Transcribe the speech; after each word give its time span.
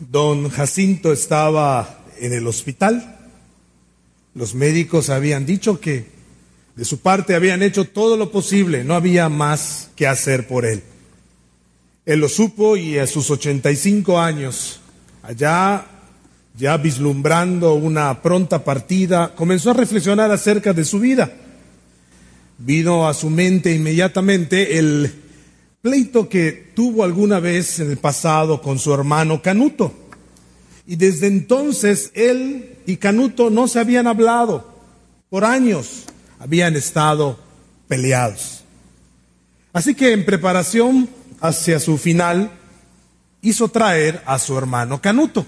Don 0.00 0.50
Jacinto 0.50 1.12
estaba 1.12 2.04
en 2.18 2.32
el 2.32 2.46
hospital. 2.46 3.16
Los 4.34 4.54
médicos 4.54 5.08
habían 5.08 5.46
dicho 5.46 5.80
que 5.80 6.06
de 6.74 6.84
su 6.84 6.98
parte 6.98 7.34
habían 7.34 7.62
hecho 7.62 7.86
todo 7.86 8.18
lo 8.18 8.30
posible, 8.30 8.84
no 8.84 8.94
había 8.94 9.30
más 9.30 9.90
que 9.96 10.06
hacer 10.06 10.46
por 10.46 10.66
él. 10.66 10.82
Él 12.04 12.20
lo 12.20 12.28
supo 12.28 12.76
y 12.76 12.98
a 12.98 13.06
sus 13.06 13.30
85 13.30 14.20
años, 14.20 14.80
allá 15.22 15.86
ya 16.56 16.76
vislumbrando 16.76 17.74
una 17.74 18.22
pronta 18.22 18.64
partida, 18.64 19.34
comenzó 19.34 19.70
a 19.70 19.74
reflexionar 19.74 20.30
acerca 20.30 20.74
de 20.74 20.84
su 20.84 21.00
vida. 21.00 21.32
Vino 22.58 23.08
a 23.08 23.14
su 23.14 23.30
mente 23.30 23.74
inmediatamente 23.74 24.78
el 24.78 25.25
pleito 25.86 26.28
que 26.28 26.72
tuvo 26.74 27.04
alguna 27.04 27.38
vez 27.38 27.78
en 27.78 27.92
el 27.92 27.96
pasado 27.96 28.60
con 28.60 28.76
su 28.76 28.92
hermano 28.92 29.40
Canuto. 29.40 29.94
Y 30.84 30.96
desde 30.96 31.28
entonces 31.28 32.10
él 32.14 32.78
y 32.86 32.96
Canuto 32.96 33.50
no 33.50 33.68
se 33.68 33.78
habían 33.78 34.08
hablado. 34.08 34.68
Por 35.30 35.44
años 35.44 36.06
habían 36.40 36.74
estado 36.74 37.38
peleados. 37.86 38.64
Así 39.72 39.94
que 39.94 40.12
en 40.12 40.24
preparación 40.24 41.08
hacia 41.40 41.78
su 41.78 41.98
final, 41.98 42.50
hizo 43.40 43.68
traer 43.68 44.24
a 44.26 44.40
su 44.40 44.58
hermano 44.58 45.00
Canuto. 45.00 45.46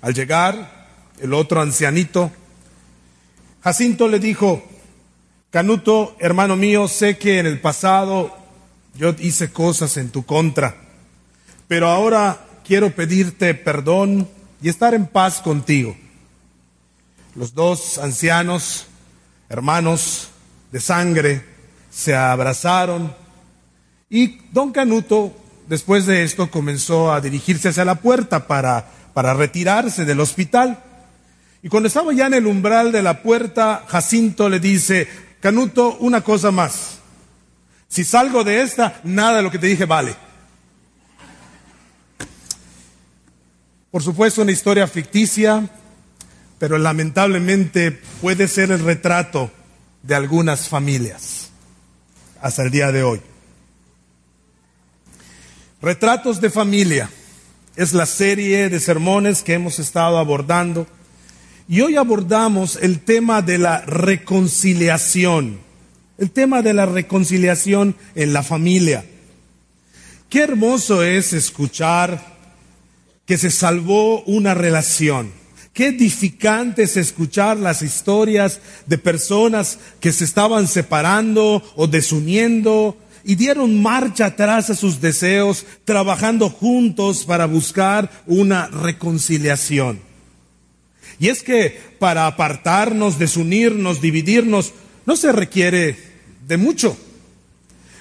Al 0.00 0.14
llegar, 0.14 0.88
el 1.20 1.34
otro 1.34 1.60
ancianito, 1.60 2.32
Jacinto 3.62 4.08
le 4.08 4.20
dijo, 4.20 4.64
Canuto, 5.50 6.16
hermano 6.18 6.56
mío, 6.56 6.88
sé 6.88 7.18
que 7.18 7.40
en 7.40 7.44
el 7.44 7.60
pasado 7.60 8.43
yo 8.96 9.14
hice 9.18 9.50
cosas 9.50 9.96
en 9.96 10.10
tu 10.10 10.24
contra, 10.24 10.76
pero 11.68 11.88
ahora 11.88 12.46
quiero 12.66 12.94
pedirte 12.94 13.54
perdón 13.54 14.28
y 14.62 14.68
estar 14.68 14.94
en 14.94 15.06
paz 15.06 15.40
contigo. 15.40 15.96
Los 17.34 17.54
dos 17.54 17.98
ancianos, 17.98 18.86
hermanos 19.48 20.28
de 20.70 20.80
sangre, 20.80 21.44
se 21.90 22.14
abrazaron 22.14 23.14
y 24.14 24.38
don 24.52 24.70
Canuto, 24.70 25.34
después 25.66 26.06
de 26.06 26.22
esto, 26.22 26.50
comenzó 26.50 27.12
a 27.12 27.20
dirigirse 27.20 27.70
hacia 27.70 27.84
la 27.84 27.96
puerta 27.96 28.46
para, 28.46 28.86
para 29.12 29.34
retirarse 29.34 30.04
del 30.04 30.20
hospital. 30.20 30.82
Y 31.62 31.68
cuando 31.68 31.88
estaba 31.88 32.12
ya 32.12 32.26
en 32.26 32.34
el 32.34 32.46
umbral 32.46 32.92
de 32.92 33.02
la 33.02 33.22
puerta, 33.22 33.84
Jacinto 33.88 34.48
le 34.48 34.60
dice, 34.60 35.08
Canuto, 35.40 35.96
una 35.98 36.20
cosa 36.20 36.50
más. 36.50 36.93
Si 37.94 38.02
salgo 38.02 38.42
de 38.42 38.60
esta, 38.60 39.00
nada 39.04 39.36
de 39.36 39.42
lo 39.44 39.52
que 39.52 39.58
te 39.60 39.68
dije 39.68 39.84
vale. 39.84 40.16
Por 43.92 44.02
supuesto, 44.02 44.42
una 44.42 44.50
historia 44.50 44.88
ficticia, 44.88 45.70
pero 46.58 46.76
lamentablemente 46.76 47.92
puede 48.20 48.48
ser 48.48 48.72
el 48.72 48.80
retrato 48.80 49.52
de 50.02 50.16
algunas 50.16 50.68
familias 50.68 51.50
hasta 52.42 52.64
el 52.64 52.72
día 52.72 52.90
de 52.90 53.04
hoy. 53.04 53.20
Retratos 55.80 56.40
de 56.40 56.50
familia 56.50 57.08
es 57.76 57.92
la 57.92 58.06
serie 58.06 58.70
de 58.70 58.80
sermones 58.80 59.44
que 59.44 59.54
hemos 59.54 59.78
estado 59.78 60.18
abordando 60.18 60.88
y 61.68 61.80
hoy 61.80 61.94
abordamos 61.94 62.74
el 62.74 62.98
tema 63.04 63.40
de 63.40 63.58
la 63.58 63.82
reconciliación, 63.82 65.60
el 66.18 66.30
tema 66.30 66.62
de 66.62 66.74
la 66.74 66.86
reconciliación 66.86 67.96
en 68.14 68.32
la 68.32 68.42
familia. 68.42 69.04
Qué 70.28 70.42
hermoso 70.42 71.02
es 71.02 71.32
escuchar 71.32 72.34
que 73.26 73.38
se 73.38 73.50
salvó 73.50 74.22
una 74.24 74.54
relación. 74.54 75.32
Qué 75.72 75.88
edificante 75.88 76.84
es 76.84 76.96
escuchar 76.96 77.56
las 77.56 77.82
historias 77.82 78.60
de 78.86 78.98
personas 78.98 79.78
que 80.00 80.12
se 80.12 80.24
estaban 80.24 80.68
separando 80.68 81.62
o 81.74 81.86
desuniendo 81.88 82.96
y 83.24 83.34
dieron 83.34 83.82
marcha 83.82 84.26
atrás 84.26 84.70
a 84.70 84.76
sus 84.76 85.00
deseos, 85.00 85.66
trabajando 85.84 86.50
juntos 86.50 87.24
para 87.24 87.46
buscar 87.46 88.10
una 88.26 88.68
reconciliación. 88.68 90.00
Y 91.18 91.28
es 91.28 91.42
que 91.42 91.80
para 91.98 92.26
apartarnos, 92.26 93.18
desunirnos, 93.18 94.00
dividirnos, 94.00 94.72
no 95.06 95.16
se 95.16 95.32
requiere 95.32 95.96
de 96.46 96.56
mucho. 96.56 96.96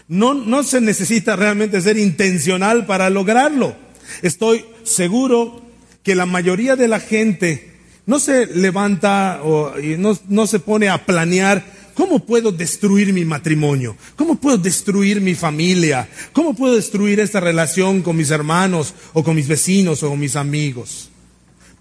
No, 0.07 0.33
no 0.33 0.63
se 0.63 0.81
necesita 0.81 1.35
realmente 1.35 1.81
ser 1.81 1.97
intencional 1.97 2.85
para 2.85 3.09
lograrlo. 3.09 3.75
Estoy 4.21 4.65
seguro 4.83 5.61
que 6.03 6.15
la 6.15 6.25
mayoría 6.25 6.75
de 6.75 6.87
la 6.87 6.99
gente 6.99 7.71
no 8.05 8.19
se 8.19 8.47
levanta 8.47 9.41
o 9.43 9.73
no, 9.97 10.19
no 10.27 10.47
se 10.47 10.59
pone 10.59 10.89
a 10.89 11.05
planear 11.05 11.63
¿Cómo 11.93 12.25
puedo 12.25 12.51
destruir 12.51 13.13
mi 13.13 13.23
matrimonio? 13.23 13.95
¿Cómo 14.15 14.35
puedo 14.35 14.57
destruir 14.57 15.21
mi 15.21 15.35
familia? 15.35 16.09
¿Cómo 16.31 16.55
puedo 16.55 16.75
destruir 16.75 17.19
esta 17.19 17.39
relación 17.39 18.01
con 18.01 18.17
mis 18.17 18.31
hermanos 18.31 18.95
o 19.13 19.23
con 19.23 19.35
mis 19.35 19.47
vecinos 19.47 20.01
o 20.01 20.09
con 20.09 20.19
mis 20.19 20.35
amigos? 20.35 21.09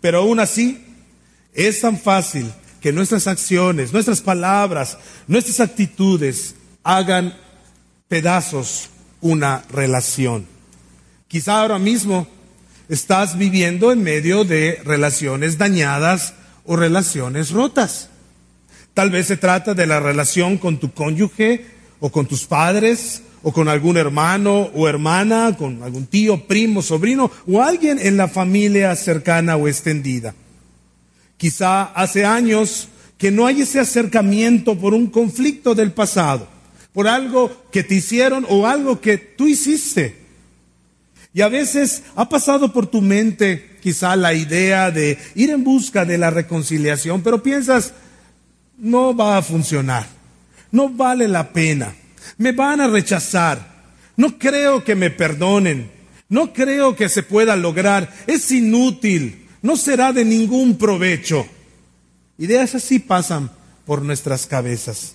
Pero 0.02 0.18
aún 0.18 0.38
así, 0.38 0.84
es 1.54 1.80
tan 1.80 1.98
fácil 1.98 2.46
que 2.82 2.92
nuestras 2.92 3.28
acciones, 3.28 3.92
nuestras 3.92 4.20
palabras, 4.20 4.98
nuestras 5.28 5.60
actitudes 5.60 6.56
hagan 6.82 7.34
pedazos 8.08 8.90
una 9.20 9.62
relación. 9.70 10.46
Quizá 11.28 11.60
ahora 11.60 11.78
mismo 11.78 12.26
estás 12.88 13.38
viviendo 13.38 13.92
en 13.92 14.02
medio 14.02 14.44
de 14.44 14.80
relaciones 14.84 15.56
dañadas 15.56 16.34
o 16.64 16.74
relaciones 16.76 17.52
rotas. 17.52 18.08
Tal 18.94 19.10
vez 19.10 19.28
se 19.28 19.36
trata 19.36 19.74
de 19.74 19.86
la 19.86 20.00
relación 20.00 20.58
con 20.58 20.78
tu 20.78 20.92
cónyuge 20.92 21.64
o 22.00 22.10
con 22.10 22.26
tus 22.26 22.44
padres 22.44 23.22
o 23.44 23.52
con 23.52 23.68
algún 23.68 23.96
hermano 23.96 24.70
o 24.74 24.88
hermana, 24.88 25.56
con 25.56 25.84
algún 25.84 26.06
tío, 26.06 26.46
primo, 26.48 26.82
sobrino 26.82 27.30
o 27.46 27.62
alguien 27.62 28.00
en 28.00 28.16
la 28.16 28.26
familia 28.26 28.94
cercana 28.96 29.56
o 29.56 29.68
extendida. 29.68 30.34
Quizá 31.42 31.86
hace 31.94 32.24
años 32.24 32.86
que 33.18 33.32
no 33.32 33.46
hay 33.46 33.62
ese 33.62 33.80
acercamiento 33.80 34.78
por 34.78 34.94
un 34.94 35.08
conflicto 35.08 35.74
del 35.74 35.90
pasado, 35.90 36.46
por 36.92 37.08
algo 37.08 37.66
que 37.72 37.82
te 37.82 37.96
hicieron 37.96 38.46
o 38.48 38.64
algo 38.64 39.00
que 39.00 39.18
tú 39.18 39.48
hiciste. 39.48 40.18
Y 41.34 41.40
a 41.40 41.48
veces 41.48 42.04
ha 42.14 42.28
pasado 42.28 42.72
por 42.72 42.86
tu 42.86 43.02
mente 43.02 43.76
quizá 43.82 44.14
la 44.14 44.34
idea 44.34 44.92
de 44.92 45.18
ir 45.34 45.50
en 45.50 45.64
busca 45.64 46.04
de 46.04 46.16
la 46.16 46.30
reconciliación, 46.30 47.22
pero 47.22 47.42
piensas, 47.42 47.92
no 48.78 49.12
va 49.12 49.36
a 49.36 49.42
funcionar, 49.42 50.06
no 50.70 50.90
vale 50.90 51.26
la 51.26 51.52
pena, 51.52 51.92
me 52.38 52.52
van 52.52 52.80
a 52.80 52.86
rechazar, 52.86 53.82
no 54.16 54.38
creo 54.38 54.84
que 54.84 54.94
me 54.94 55.10
perdonen, 55.10 55.90
no 56.28 56.52
creo 56.52 56.94
que 56.94 57.08
se 57.08 57.24
pueda 57.24 57.56
lograr, 57.56 58.14
es 58.28 58.48
inútil, 58.52 59.41
no 59.62 59.76
será 59.76 60.12
de 60.12 60.24
ningún 60.24 60.76
provecho. 60.76 61.46
Ideas 62.38 62.74
así 62.74 62.98
pasan 62.98 63.50
por 63.86 64.02
nuestras 64.02 64.46
cabezas. 64.46 65.14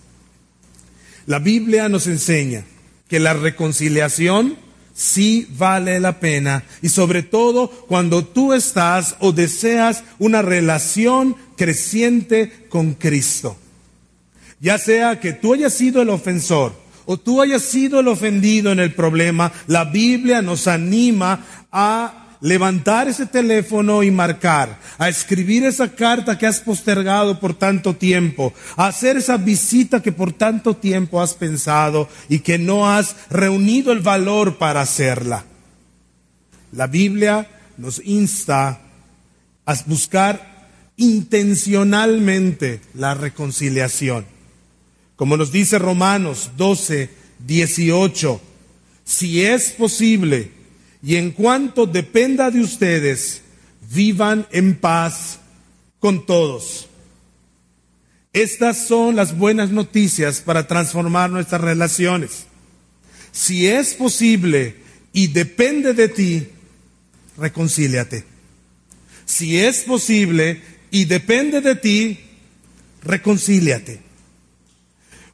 La 1.25 1.39
Biblia 1.39 1.89
nos 1.89 2.07
enseña 2.07 2.63
que 3.09 3.19
la 3.19 3.33
reconciliación 3.33 4.57
sí 4.93 5.47
vale 5.57 5.99
la 5.99 6.19
pena 6.19 6.63
y 6.81 6.89
sobre 6.89 7.21
todo 7.21 7.69
cuando 7.69 8.25
tú 8.25 8.53
estás 8.53 9.15
o 9.19 9.31
deseas 9.31 10.03
una 10.19 10.41
relación 10.41 11.35
creciente 11.55 12.67
con 12.69 12.93
Cristo. 12.93 13.57
Ya 14.59 14.77
sea 14.77 15.19
que 15.19 15.33
tú 15.33 15.53
hayas 15.53 15.73
sido 15.73 16.01
el 16.01 16.09
ofensor 16.09 16.73
o 17.05 17.17
tú 17.17 17.41
hayas 17.41 17.61
sido 17.61 17.99
el 17.99 18.07
ofendido 18.07 18.71
en 18.71 18.79
el 18.79 18.93
problema, 18.93 19.51
la 19.67 19.85
Biblia 19.85 20.41
nos 20.41 20.67
anima 20.67 21.45
a 21.71 22.26
levantar 22.41 23.07
ese 23.07 23.25
teléfono 23.25 24.03
y 24.03 24.11
marcar, 24.11 24.79
a 24.97 25.09
escribir 25.09 25.65
esa 25.65 25.89
carta 25.93 26.37
que 26.37 26.45
has 26.45 26.59
postergado 26.59 27.39
por 27.39 27.53
tanto 27.53 27.95
tiempo, 27.95 28.53
a 28.75 28.87
hacer 28.87 29.17
esa 29.17 29.37
visita 29.37 30.01
que 30.01 30.11
por 30.11 30.33
tanto 30.33 30.75
tiempo 30.75 31.21
has 31.21 31.33
pensado 31.33 32.09
y 32.29 32.39
que 32.39 32.57
no 32.57 32.89
has 32.89 33.15
reunido 33.29 33.91
el 33.91 33.99
valor 33.99 34.57
para 34.57 34.81
hacerla. 34.81 35.45
La 36.71 36.87
Biblia 36.87 37.47
nos 37.77 38.01
insta 38.03 38.81
a 39.65 39.75
buscar 39.85 40.57
intencionalmente 40.97 42.81
la 42.93 43.13
reconciliación. 43.13 44.25
Como 45.15 45.37
nos 45.37 45.51
dice 45.51 45.79
Romanos 45.79 46.51
12, 46.57 47.09
18, 47.45 48.41
si 49.03 49.43
es 49.43 49.71
posible 49.71 50.56
y 51.03 51.15
en 51.15 51.31
cuanto 51.31 51.85
dependa 51.85 52.51
de 52.51 52.61
ustedes, 52.61 53.41
vivan 53.91 54.47
en 54.51 54.75
paz 54.75 55.39
con 55.99 56.25
todos. 56.25 56.87
Estas 58.33 58.87
son 58.87 59.15
las 59.15 59.37
buenas 59.37 59.71
noticias 59.71 60.41
para 60.41 60.67
transformar 60.67 61.29
nuestras 61.29 61.61
relaciones. 61.61 62.45
Si 63.31 63.67
es 63.67 63.93
posible 63.93 64.75
y 65.13 65.27
depende 65.27 65.93
de 65.93 66.07
ti, 66.09 66.47
reconcíliate. 67.37 68.25
Si 69.25 69.59
es 69.59 69.81
posible 69.83 70.61
y 70.91 71.05
depende 71.05 71.61
de 71.61 71.75
ti, 71.75 72.19
reconcíliate. 73.03 74.01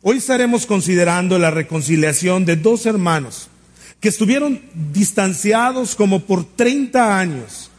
Hoy 0.02 0.18
estaremos 0.18 0.66
considerando 0.66 1.40
la 1.40 1.52
reconciliación 1.52 2.46
de 2.46 2.58
dos 2.58 2.86
hermanos 2.86 3.50
que 4.04 4.10
estuvieron 4.10 4.60
distanciados 4.92 5.96
como 5.96 6.26
por 6.26 6.44
30 6.44 7.18
años 7.18 7.72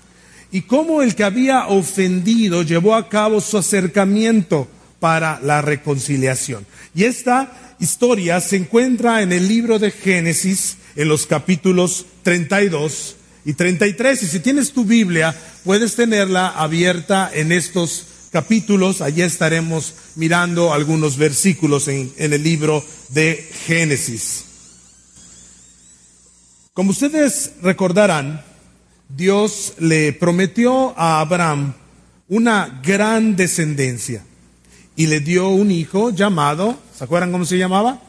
y 0.50 0.62
cómo 0.62 1.03
el 1.03 1.15
que 1.15 1.23
había 1.23 1.67
ofendido 1.67 2.62
llevó 2.62 2.94
a 2.94 3.11
cabo 3.11 3.43
su 3.43 3.59
acercamiento 3.59 4.67
para 5.00 5.38
la 5.43 5.61
reconciliación. 5.61 6.65
Y 6.94 7.05
esta 7.05 7.76
historia 7.79 8.41
se 8.41 8.56
encuentra 8.56 9.21
en 9.21 9.32
el 9.32 9.47
libro 9.49 9.79
de 9.79 9.91
Génesis, 9.91 10.79
en 10.97 11.09
los 11.09 11.26
capítulos 11.26 12.06
32 12.23 13.17
y 13.44 13.53
33. 13.53 14.23
Y 14.23 14.26
si 14.26 14.41
tienes 14.41 14.73
tu 14.73 14.87
Biblia, 14.87 15.38
puedes 15.62 15.94
tenerla 15.94 16.49
abierta 16.49 17.31
en 17.35 17.53
estos 17.53 18.06
capítulos. 18.32 19.03
Allí 19.03 19.21
estaremos 19.21 19.93
mirando 20.15 20.73
algunos 20.73 21.19
versículos 21.19 21.87
en, 21.88 22.11
en 22.17 22.32
el 22.32 22.43
libro 22.43 22.82
de 23.11 23.47
Génesis. 23.67 24.54
Como 26.75 26.91
ustedes 26.91 27.53
recordarán, 27.62 28.43
Dios 29.09 29.75
le 29.79 30.12
prometió 30.12 30.93
a 30.99 31.21
Abraham 31.21 31.73
una 32.29 32.81
gran 32.82 33.37
descendencia 33.37 34.25
y 34.97 35.06
le 35.06 35.21
dio 35.21 35.50
un 35.50 35.71
hijo 35.71 36.11
llamado, 36.11 36.76
¿se 36.93 37.05
acuerdan 37.05 37.31
cómo 37.31 37.44
se 37.44 37.59
llamaba? 37.59 38.00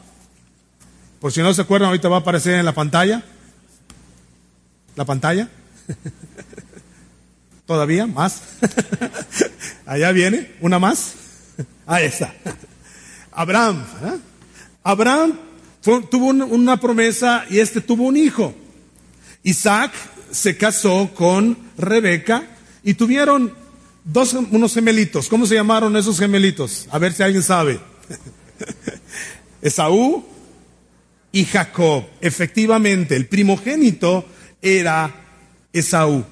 Por 1.20 1.30
si 1.30 1.42
no 1.42 1.54
se 1.54 1.62
acuerdan, 1.62 1.90
ahorita 1.90 2.08
va 2.08 2.16
a 2.16 2.20
aparecer 2.20 2.54
en 2.54 2.64
la 2.64 2.74
pantalla. 2.74 3.22
¿La 4.96 5.04
pantalla? 5.04 5.48
¿Todavía? 7.66 8.08
¿Más? 8.08 8.42
Allá 9.86 10.10
viene, 10.10 10.56
una 10.60 10.80
más. 10.80 11.14
Ahí 11.86 12.06
está. 12.06 12.34
Abraham. 13.30 13.84
¿eh? 14.02 14.18
Abraham 14.82 15.45
tuvo 16.10 16.26
una 16.26 16.80
promesa 16.80 17.44
y 17.48 17.58
este 17.58 17.80
tuvo 17.80 18.04
un 18.04 18.16
hijo. 18.16 18.54
Isaac 19.42 19.92
se 20.30 20.56
casó 20.56 21.10
con 21.14 21.56
Rebeca 21.78 22.44
y 22.82 22.94
tuvieron 22.94 23.52
dos, 24.04 24.32
unos 24.32 24.74
gemelitos. 24.74 25.28
¿Cómo 25.28 25.46
se 25.46 25.54
llamaron 25.54 25.96
esos 25.96 26.18
gemelitos? 26.18 26.88
A 26.90 26.98
ver 26.98 27.12
si 27.12 27.22
alguien 27.22 27.42
sabe. 27.42 27.78
Esaú 29.62 30.24
y 31.32 31.44
Jacob. 31.44 32.04
Efectivamente, 32.20 33.14
el 33.14 33.26
primogénito 33.26 34.24
era 34.60 35.14
Esaú. 35.72 36.24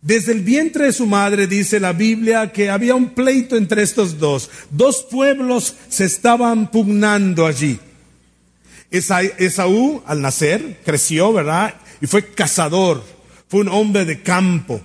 Desde 0.00 0.32
el 0.32 0.40
vientre 0.40 0.86
de 0.86 0.92
su 0.92 1.06
madre 1.06 1.46
dice 1.46 1.78
la 1.78 1.92
Biblia 1.92 2.50
que 2.50 2.70
había 2.70 2.94
un 2.94 3.10
pleito 3.10 3.56
entre 3.56 3.82
estos 3.82 4.18
dos. 4.18 4.50
Dos 4.70 5.06
pueblos 5.10 5.74
se 5.88 6.04
estaban 6.04 6.70
pugnando 6.70 7.46
allí. 7.46 7.78
Esaú, 8.92 10.02
al 10.06 10.20
nacer, 10.20 10.80
creció, 10.84 11.32
¿verdad? 11.32 11.74
Y 12.00 12.06
fue 12.06 12.26
cazador, 12.26 13.02
fue 13.48 13.60
un 13.60 13.68
hombre 13.68 14.04
de 14.04 14.22
campo. 14.22 14.80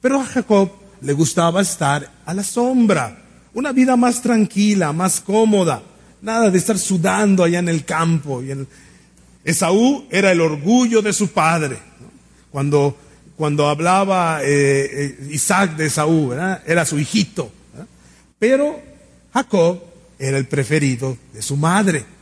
Pero 0.00 0.20
a 0.20 0.24
Jacob 0.24 0.70
le 1.02 1.12
gustaba 1.12 1.60
estar 1.60 2.10
a 2.24 2.32
la 2.32 2.42
sombra, 2.42 3.22
una 3.52 3.72
vida 3.72 3.96
más 3.96 4.22
tranquila, 4.22 4.92
más 4.92 5.20
cómoda, 5.20 5.82
nada 6.22 6.50
de 6.50 6.58
estar 6.58 6.78
sudando 6.78 7.44
allá 7.44 7.58
en 7.58 7.68
el 7.68 7.84
campo. 7.84 8.42
Y 8.42 8.66
Esaú 9.44 10.06
era 10.10 10.32
el 10.32 10.40
orgullo 10.40 11.02
de 11.02 11.12
su 11.12 11.28
padre. 11.28 11.78
Cuando, 12.50 12.96
cuando 13.36 13.68
hablaba 13.68 14.42
eh, 14.42 14.46
eh, 14.48 15.28
Isaac 15.30 15.76
de 15.76 15.86
Esaú, 15.86 16.32
era 16.32 16.84
su 16.86 16.98
hijito. 16.98 17.52
Pero 18.38 18.80
Jacob 19.32 19.82
era 20.18 20.38
el 20.38 20.46
preferido 20.46 21.18
de 21.32 21.42
su 21.42 21.56
madre. 21.56 22.13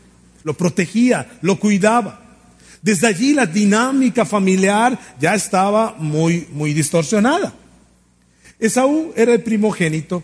Lo 0.44 0.55
protegía, 0.55 1.39
lo 1.43 1.59
cuidaba. 1.59 2.21
Desde 2.83 3.06
allí 3.06 3.33
la 3.33 3.47
dinámica 3.47 4.25
familiar 4.25 4.99
ya 5.21 5.35
estaba 5.35 5.94
muy, 5.99 6.49
muy 6.53 6.75
distorsionada. 6.75 7.55
Esaú 8.59 9.12
era 9.17 9.33
el 9.33 9.43
primogénito 9.43 10.23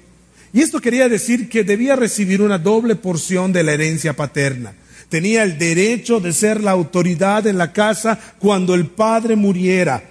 y 0.53 0.61
esto 0.61 0.81
quería 0.81 1.09
decir 1.09 1.49
que 1.49 1.65
debía 1.65 1.95
recibir 1.97 2.41
una 2.41 2.59
doble 2.59 2.97
porción 2.97 3.53
de 3.53 3.63
la 3.63 3.73
herencia 3.73 4.15
paterna. 4.15 4.75
Tenía 5.09 5.43
el 5.43 5.59
derecho 5.59 6.21
de 6.21 6.33
ser 6.33 6.63
la 6.63 6.73
autoridad 6.73 7.47
en 7.47 7.59
la 7.59 7.73
casa 7.73 8.19
cuando 8.39 8.75
el 8.75 8.87
padre 8.87 9.37
muriera. 9.37 10.03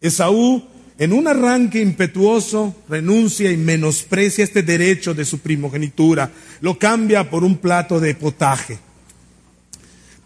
Esaú, 0.00 0.62
en 0.98 1.12
un 1.12 1.26
arranque 1.26 1.80
impetuoso, 1.80 2.74
renuncia 2.88 3.50
y 3.50 3.56
menosprecia 3.56 4.44
este 4.44 4.62
derecho 4.62 5.14
de 5.14 5.24
su 5.24 5.40
primogenitura. 5.40 6.30
Lo 6.60 6.78
cambia 6.78 7.28
por 7.28 7.42
un 7.42 7.56
plato 7.56 7.98
de 7.98 8.14
potaje. 8.14 8.78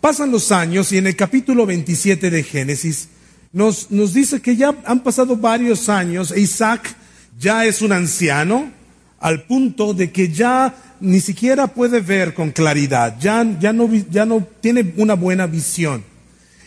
Pasan 0.00 0.30
los 0.30 0.52
años 0.52 0.92
y 0.92 0.98
en 0.98 1.08
el 1.08 1.16
capítulo 1.16 1.66
27 1.66 2.30
de 2.30 2.42
Génesis 2.44 3.08
nos, 3.52 3.90
nos 3.90 4.14
dice 4.14 4.40
que 4.40 4.54
ya 4.54 4.74
han 4.84 5.02
pasado 5.02 5.36
varios 5.36 5.88
años 5.88 6.30
e 6.30 6.40
Isaac 6.40 6.94
ya 7.38 7.64
es 7.64 7.82
un 7.82 7.92
anciano 7.92 8.70
al 9.18 9.44
punto 9.44 9.94
de 9.94 10.12
que 10.12 10.28
ya 10.28 10.74
ni 11.00 11.20
siquiera 11.20 11.66
puede 11.66 12.00
ver 12.00 12.34
con 12.34 12.50
claridad, 12.50 13.18
ya, 13.20 13.44
ya, 13.58 13.72
no, 13.72 13.90
ya 14.10 14.24
no 14.24 14.46
tiene 14.60 14.92
una 14.96 15.14
buena 15.14 15.46
visión. 15.46 16.04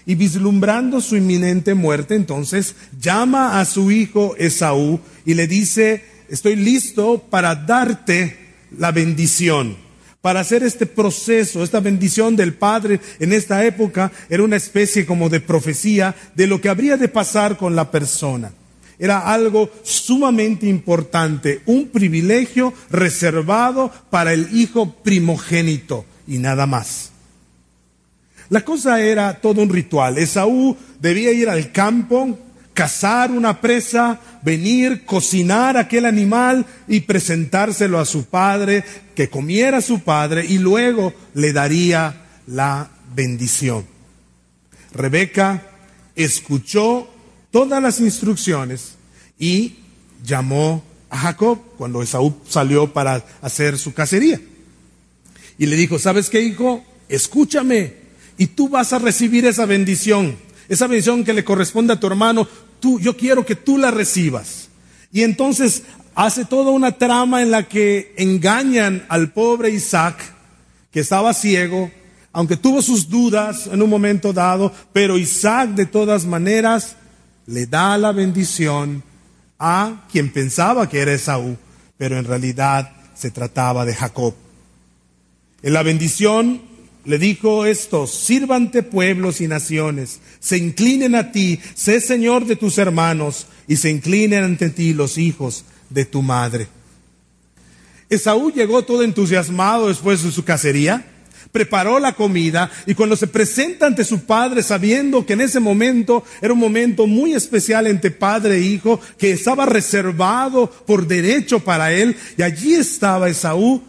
Y 0.06 0.16
vislumbrando 0.16 1.00
su 1.00 1.16
inminente 1.16 1.74
muerte, 1.74 2.16
entonces 2.16 2.76
llama 3.00 3.60
a 3.60 3.66
su 3.66 3.92
hijo 3.92 4.36
Esaú 4.38 5.00
y 5.26 5.36
le 5.36 5.48
dice, 5.48 6.04
estoy 6.28 6.56
listo 6.56 7.24
para 7.30 7.56
darte 7.56 8.38
la 8.78 8.92
bendición. 8.92 9.78
Para 10.22 10.42
hacer 10.42 10.64
este 10.64 10.86
proceso, 10.86 11.64
esta 11.64 11.80
bendición 11.80 12.36
del 12.36 12.54
Padre 12.54 13.00
en 13.20 13.34
esta 13.34 13.66
época 13.66 14.12
era 14.30 14.44
una 14.44 14.56
especie 14.56 15.06
como 15.06 15.30
de 15.30 15.40
profecía 15.40 16.16
de 16.36 16.48
lo 16.48 16.62
que 16.62 16.70
habría 16.70 16.98
de 16.98 17.08
pasar 17.08 17.58
con 17.58 17.76
la 17.76 17.90
persona 17.90 18.52
era 19.02 19.34
algo 19.34 19.72
sumamente 19.82 20.68
importante, 20.68 21.64
un 21.66 21.88
privilegio 21.88 22.72
reservado 22.92 23.92
para 24.12 24.32
el 24.32 24.56
hijo 24.56 24.94
primogénito 24.94 26.06
y 26.28 26.38
nada 26.38 26.68
más. 26.68 27.10
La 28.50 28.64
cosa 28.64 29.02
era 29.02 29.34
todo 29.42 29.64
un 29.64 29.70
ritual. 29.70 30.20
Esaú 30.20 30.78
debía 31.00 31.32
ir 31.32 31.50
al 31.50 31.72
campo, 31.72 32.38
cazar 32.74 33.32
una 33.32 33.62
presa, 33.62 34.20
venir, 34.44 35.06
cocinar 35.06 35.78
aquel 35.78 36.06
animal 36.06 36.66
y 36.88 37.02
presentárselo 37.02 38.00
a 38.00 38.06
su 38.06 38.26
padre, 38.26 38.84
que 39.16 39.30
comiera 39.30 39.82
su 39.82 40.02
padre 40.02 40.46
y 40.46 40.58
luego 40.58 41.14
le 41.34 41.54
daría 41.54 42.26
la 42.48 42.90
bendición. 43.14 43.86
Rebeca 44.94 45.64
escuchó 46.16 47.10
todas 47.52 47.82
las 47.82 48.00
instrucciones 48.00 48.96
y 49.38 49.76
llamó 50.24 50.84
a 51.10 51.18
Jacob 51.18 51.60
cuando 51.78 52.02
Esaú 52.02 52.36
salió 52.48 52.94
para 52.94 53.24
hacer 53.42 53.78
su 53.78 53.94
cacería. 53.94 54.40
Y 55.58 55.66
le 55.66 55.76
dijo, 55.76 56.00
¿sabes 56.00 56.30
qué, 56.30 56.42
hijo? 56.42 56.84
Escúchame 57.10 57.96
y 58.38 58.48
tú 58.48 58.70
vas 58.70 58.94
a 58.94 59.00
recibir 59.00 59.46
esa 59.46 59.66
bendición, 59.66 60.38
esa 60.72 60.88
bendición 60.88 61.26
que 61.26 61.34
le 61.34 61.44
corresponde 61.44 61.92
a 61.92 62.00
tu 62.00 62.08
hermano, 62.08 62.48
tú, 62.80 62.98
yo 62.98 63.18
quiero 63.18 63.46
que 63.46 63.58
tú 63.58 63.78
la 63.78 63.92
recibas. 63.92 64.70
Y 65.12 65.24
entonces 65.24 65.84
hace 66.16 66.46
toda 66.46 66.72
una 66.72 66.94
trama 66.94 67.42
en 67.42 67.52
la 67.52 67.68
que 67.68 68.14
engañan 68.16 69.06
al 69.10 69.34
pobre 69.34 69.70
Isaac, 69.72 70.16
que 70.90 71.02
estaba 71.02 71.34
ciego, 71.34 71.92
aunque 72.32 72.56
tuvo 72.56 72.82
sus 72.82 73.10
dudas 73.10 73.68
en 73.68 73.82
un 73.82 73.90
momento 73.90 74.32
dado, 74.32 74.72
pero 74.94 75.18
Isaac 75.18 75.72
de 75.72 75.88
todas 75.88 76.26
maneras 76.26 76.96
le 77.48 77.66
da 77.66 77.98
la 77.98 78.14
bendición 78.14 79.04
a 79.60 80.06
quien 80.10 80.32
pensaba 80.32 80.88
que 80.88 81.00
era 81.00 81.12
Esaú, 81.12 81.58
pero 81.98 82.18
en 82.18 82.24
realidad 82.24 82.94
se 83.14 83.30
trataba 83.30 83.84
de 83.84 83.94
Jacob. 83.94 84.34
En 85.64 85.74
la 85.74 85.84
bendición 85.84 86.62
le 87.04 87.18
dijo 87.18 87.66
esto, 87.66 88.06
sírvante 88.06 88.84
pueblos 88.84 89.42
y 89.42 89.48
naciones, 89.48 90.20
se 90.40 90.58
inclinen 90.58 91.16
a 91.16 91.32
ti, 91.32 91.60
sé 91.74 92.00
Señor 92.00 92.46
de 92.46 92.56
tus 92.56 92.78
hermanos, 92.78 93.48
y 93.68 93.78
se 93.78 93.90
inclinen 93.90 94.44
ante 94.44 94.70
ti 94.70 94.94
los 94.94 95.18
hijos 95.18 95.66
de 95.90 96.06
tu 96.06 96.22
madre. 96.22 96.68
Esaú 98.10 98.52
llegó 98.52 98.84
todo 98.84 99.04
entusiasmado 99.04 99.88
después 99.88 100.22
de 100.22 100.32
su 100.32 100.44
cacería, 100.44 101.06
preparó 101.52 102.00
la 102.00 102.14
comida 102.14 102.72
y 102.86 102.94
cuando 102.94 103.16
se 103.16 103.28
presenta 103.28 103.86
ante 103.86 104.04
su 104.04 104.26
padre 104.26 104.64
sabiendo 104.64 105.26
que 105.26 105.34
en 105.34 105.42
ese 105.42 105.60
momento 105.60 106.24
era 106.42 106.54
un 106.54 106.60
momento 106.60 107.08
muy 107.08 107.34
especial 107.34 107.88
entre 107.88 108.12
padre 108.12 108.58
e 108.58 108.62
hijo, 108.62 109.00
que 109.18 109.32
estaba 109.32 109.66
reservado 109.66 110.70
por 110.70 111.08
derecho 111.08 111.60
para 111.60 111.92
él, 111.92 112.16
y 112.38 112.42
allí 112.42 112.76
estaba 112.76 113.30
Esaú, 113.30 113.82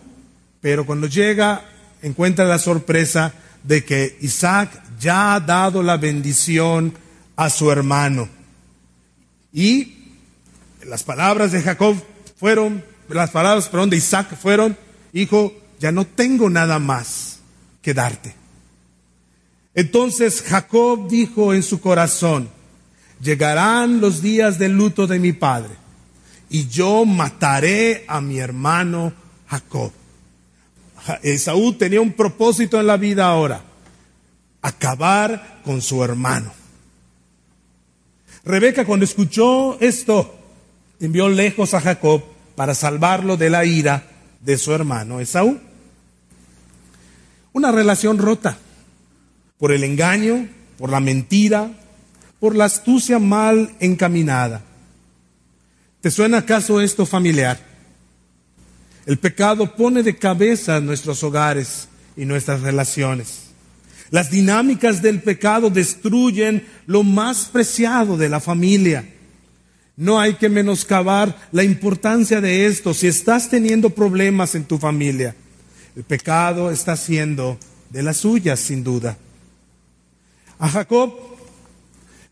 pero 0.61 0.87
cuando 0.87 1.09
llega 1.09 1.72
encuentra 2.03 2.45
la 2.45 2.59
sorpresa 2.59 3.33
de 3.63 3.85
que 3.85 4.19
Isaac 4.21 4.71
ya 5.01 5.35
ha 5.35 5.41
dado 5.41 5.83
la 5.83 5.97
bendición 5.97 6.95
a 7.37 7.51
su 7.51 7.71
hermano. 7.71 8.29
Y 9.53 9.95
las 10.87 11.03
palabras 11.03 11.53
de 11.53 11.63
Jacob 11.63 11.97
fueron, 12.39 12.85
las 13.09 13.31
palabras, 13.31 13.69
perdón, 13.69 13.91
de 13.91 13.97
Isaac 13.97 14.37
fueron, 14.41 14.77
hijo, 15.13 15.53
ya 15.79 15.93
no 15.93 16.07
tengo 16.07 16.51
nada 16.51 16.79
más 16.79 17.39
que 17.83 17.95
darte. 17.95 18.35
Entonces 19.75 20.43
Jacob 20.43 21.09
dijo 21.09 21.55
en 21.55 21.63
su 21.63 21.81
corazón, 21.81 22.49
llegarán 23.21 24.01
los 24.01 24.23
días 24.23 24.59
del 24.59 24.73
luto 24.73 25.07
de 25.07 25.19
mi 25.19 25.33
padre 25.33 25.75
y 26.51 26.69
yo 26.69 27.05
mataré 27.05 28.05
a 28.07 28.21
mi 28.21 28.39
hermano 28.39 29.13
Jacob. 29.49 29.93
Esaú 31.23 31.73
tenía 31.75 32.01
un 32.01 32.13
propósito 32.13 32.79
en 32.79 32.87
la 32.87 32.97
vida 32.97 33.27
ahora, 33.27 33.63
acabar 34.61 35.61
con 35.65 35.83
su 35.83 36.03
hermano. 36.05 36.53
Rebeca 38.45 38.85
cuando 38.85 39.05
escuchó 39.05 39.79
esto, 39.81 40.39
envió 41.01 41.29
lejos 41.29 41.75
a 41.75 41.81
Jacob 41.81 42.23
para 42.57 42.75
salvarlo 42.75 43.37
de 43.37 43.51
la 43.51 43.65
ira 43.65 44.05
de 44.41 44.59
su 44.59 44.73
hermano 44.73 45.21
Esaú. 45.21 45.59
Una 47.53 47.71
relación 47.71 48.19
rota 48.19 48.59
por 49.59 49.73
el 49.73 49.85
engaño, 49.85 50.49
por 50.79 50.91
la 50.91 51.01
mentira, 51.01 51.71
por 52.41 52.57
la 52.57 52.65
astucia 52.65 53.19
mal 53.19 53.75
encaminada. 53.79 54.63
¿Te 56.01 56.11
suena 56.11 56.39
acaso 56.39 56.81
esto 56.81 57.07
familiar? 57.07 57.72
El 59.07 59.19
pecado 59.19 59.75
pone 59.75 60.03
de 60.03 60.17
cabeza 60.17 60.81
nuestros 60.81 61.23
hogares 61.25 61.89
y 62.17 62.25
nuestras 62.25 62.61
relaciones. 62.61 63.53
Las 64.11 64.31
dinámicas 64.31 65.03
del 65.03 65.23
pecado 65.23 65.71
destruyen 65.71 66.67
lo 66.87 67.03
más 67.03 67.47
preciado 67.47 68.17
de 68.17 68.29
la 68.29 68.41
familia. 68.41 69.09
No 69.97 70.21
hay 70.21 70.35
que 70.35 70.49
menoscabar 70.49 71.49
la 71.51 71.65
importancia 71.65 72.41
de 72.41 72.67
esto. 72.67 72.95
Si 72.95 73.07
estás 73.07 73.49
teniendo 73.49 73.91
problemas 73.91 74.55
en 74.55 74.65
tu 74.65 74.79
familia, 74.79 75.35
el 75.97 76.05
pecado 76.05 76.71
está 76.71 76.97
siendo 76.97 77.59
de 77.91 78.03
las 78.03 78.19
suyas, 78.19 78.61
sin 78.61 78.85
duda. 78.85 79.17
A 80.59 80.69
Jacob 80.69 81.32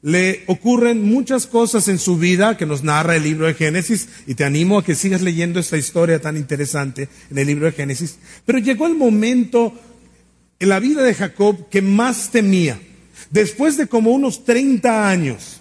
le 0.03 0.45
ocurren 0.47 1.03
muchas 1.03 1.47
cosas 1.47 1.89
en 1.89 1.99
su 1.99 2.17
vida 2.17 2.57
que 2.57 2.67
nos 2.67 2.83
narra 2.83 3.17
el 3.17 3.23
libro 3.23 3.47
de 3.47 3.55
Génesis 3.55 4.09
y 4.27 4.35
te 4.35 4.45
animo 4.45 4.79
a 4.79 4.85
que 4.85 4.95
sigas 4.95 5.21
leyendo 5.21 5.61
esta 5.61 5.77
historia 5.77 6.21
tan 6.21 6.37
interesante 6.37 7.09
en 7.31 7.39
el 7.39 7.47
libro 7.47 7.67
de 7.67 7.73
Génesis. 7.73 8.19
Pero 8.47 8.59
llegó 8.59 8.87
el 8.87 8.95
momento 8.95 9.75
en 10.59 10.69
la 10.69 10.81
vida 10.81 11.03
de 11.03 11.15
Jacob 11.15 11.69
que 11.69 11.83
más 11.83 12.31
temía. 12.31 12.81
Después 13.31 13.77
de 13.77 13.87
como 13.87 14.11
unos 14.11 14.45
30 14.45 15.09
años, 15.09 15.61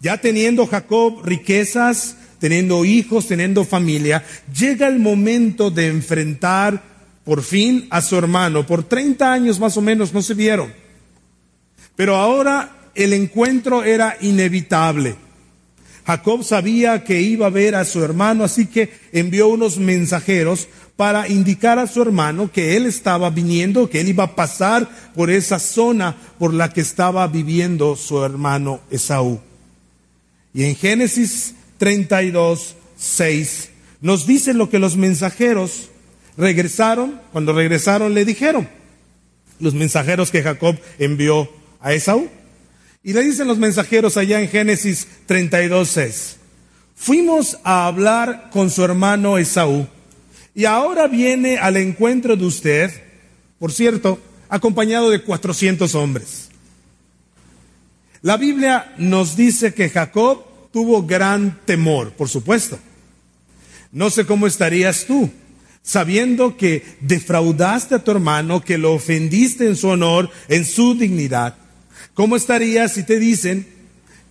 ya 0.00 0.18
teniendo 0.18 0.66
Jacob 0.66 1.22
riquezas, 1.24 2.16
teniendo 2.38 2.84
hijos, 2.84 3.26
teniendo 3.26 3.64
familia, 3.64 4.24
llega 4.56 4.86
el 4.86 5.00
momento 5.00 5.70
de 5.70 5.88
enfrentar 5.88 6.82
por 7.24 7.42
fin 7.42 7.86
a 7.90 8.00
su 8.00 8.16
hermano. 8.16 8.64
Por 8.66 8.84
30 8.84 9.32
años 9.32 9.58
más 9.58 9.76
o 9.76 9.80
menos 9.80 10.12
no 10.12 10.22
se 10.22 10.34
vieron. 10.34 10.72
Pero 11.94 12.16
ahora 12.16 12.81
el 12.94 13.12
encuentro 13.12 13.84
era 13.84 14.16
inevitable. 14.20 15.16
Jacob 16.06 16.42
sabía 16.42 17.04
que 17.04 17.20
iba 17.20 17.46
a 17.46 17.50
ver 17.50 17.74
a 17.74 17.84
su 17.84 18.02
hermano, 18.02 18.44
así 18.44 18.66
que 18.66 18.92
envió 19.12 19.48
unos 19.48 19.78
mensajeros 19.78 20.68
para 20.96 21.28
indicar 21.28 21.78
a 21.78 21.86
su 21.86 22.02
hermano 22.02 22.50
que 22.50 22.76
él 22.76 22.86
estaba 22.86 23.30
viniendo, 23.30 23.88
que 23.88 24.00
él 24.00 24.08
iba 24.08 24.24
a 24.24 24.34
pasar 24.34 24.88
por 25.14 25.30
esa 25.30 25.58
zona 25.58 26.16
por 26.38 26.52
la 26.52 26.72
que 26.72 26.80
estaba 26.80 27.26
viviendo 27.28 27.96
su 27.96 28.24
hermano 28.24 28.80
Esaú. 28.90 29.40
Y 30.52 30.64
en 30.64 30.76
Génesis 30.76 31.54
32, 31.78 32.74
6 32.96 33.68
nos 34.00 34.26
dice 34.26 34.52
lo 34.52 34.68
que 34.68 34.80
los 34.80 34.96
mensajeros 34.96 35.88
regresaron, 36.36 37.20
cuando 37.30 37.52
regresaron 37.52 38.14
le 38.14 38.24
dijeron, 38.24 38.68
los 39.60 39.74
mensajeros 39.74 40.32
que 40.32 40.42
Jacob 40.42 40.76
envió 40.98 41.48
a 41.80 41.92
Esaú. 41.92 42.28
Y 43.04 43.12
le 43.12 43.22
dicen 43.22 43.48
los 43.48 43.58
mensajeros 43.58 44.16
allá 44.16 44.40
en 44.40 44.48
Génesis 44.48 45.08
32.6, 45.28 46.36
fuimos 46.94 47.58
a 47.64 47.86
hablar 47.86 48.50
con 48.50 48.70
su 48.70 48.84
hermano 48.84 49.38
Esaú 49.38 49.88
y 50.54 50.66
ahora 50.66 51.08
viene 51.08 51.58
al 51.58 51.76
encuentro 51.76 52.36
de 52.36 52.44
usted, 52.44 52.90
por 53.58 53.72
cierto, 53.72 54.20
acompañado 54.48 55.10
de 55.10 55.22
400 55.22 55.94
hombres. 55.94 56.48
La 58.20 58.36
Biblia 58.36 58.94
nos 58.98 59.34
dice 59.34 59.74
que 59.74 59.90
Jacob 59.90 60.70
tuvo 60.72 61.02
gran 61.02 61.60
temor, 61.64 62.12
por 62.12 62.28
supuesto. 62.28 62.78
No 63.90 64.10
sé 64.10 64.24
cómo 64.26 64.46
estarías 64.46 65.06
tú, 65.06 65.28
sabiendo 65.82 66.56
que 66.56 66.84
defraudaste 67.00 67.96
a 67.96 68.04
tu 68.04 68.12
hermano, 68.12 68.62
que 68.62 68.78
lo 68.78 68.92
ofendiste 68.92 69.66
en 69.66 69.76
su 69.76 69.88
honor, 69.88 70.30
en 70.48 70.64
su 70.64 70.94
dignidad. 70.94 71.56
¿Cómo 72.14 72.36
estarías 72.36 72.92
si 72.92 73.04
te 73.04 73.18
dicen 73.18 73.66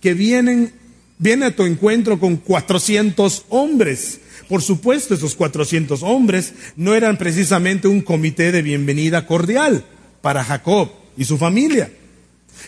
que 0.00 0.14
vienen, 0.14 0.72
viene 1.18 1.46
a 1.46 1.56
tu 1.56 1.64
encuentro 1.64 2.20
con 2.20 2.36
400 2.36 3.46
hombres? 3.48 4.20
Por 4.48 4.62
supuesto, 4.62 5.14
esos 5.14 5.34
400 5.34 6.02
hombres 6.02 6.54
no 6.76 6.94
eran 6.94 7.18
precisamente 7.18 7.88
un 7.88 8.00
comité 8.00 8.52
de 8.52 8.62
bienvenida 8.62 9.26
cordial 9.26 9.84
para 10.20 10.44
Jacob 10.44 10.90
y 11.16 11.24
su 11.24 11.38
familia. 11.38 11.90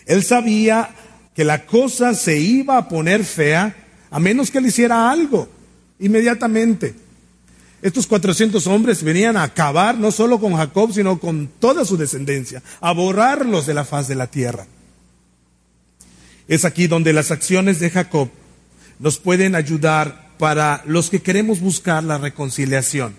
Él 0.06 0.24
sabía 0.24 0.90
que 1.34 1.44
la 1.44 1.64
cosa 1.64 2.14
se 2.14 2.38
iba 2.38 2.76
a 2.76 2.88
poner 2.88 3.24
fea 3.24 3.74
a 4.10 4.18
menos 4.18 4.50
que 4.50 4.60
le 4.60 4.68
hiciera 4.68 5.10
algo 5.10 5.48
inmediatamente. 6.00 6.94
Estos 7.82 8.06
400 8.06 8.66
hombres 8.66 9.02
venían 9.04 9.36
a 9.36 9.44
acabar 9.44 9.96
no 9.96 10.10
solo 10.10 10.40
con 10.40 10.54
Jacob, 10.54 10.92
sino 10.92 11.20
con 11.20 11.48
toda 11.60 11.84
su 11.84 11.96
descendencia, 11.96 12.62
a 12.80 12.92
borrarlos 12.92 13.66
de 13.66 13.74
la 13.74 13.84
faz 13.84 14.08
de 14.08 14.14
la 14.14 14.26
tierra. 14.26 14.66
Es 16.48 16.64
aquí 16.64 16.86
donde 16.86 17.12
las 17.12 17.30
acciones 17.30 17.80
de 17.80 17.90
Jacob 17.90 18.28
nos 18.98 19.18
pueden 19.18 19.54
ayudar 19.54 20.30
para 20.38 20.82
los 20.86 21.10
que 21.10 21.22
queremos 21.22 21.60
buscar 21.60 22.04
la 22.04 22.18
reconciliación. 22.18 23.14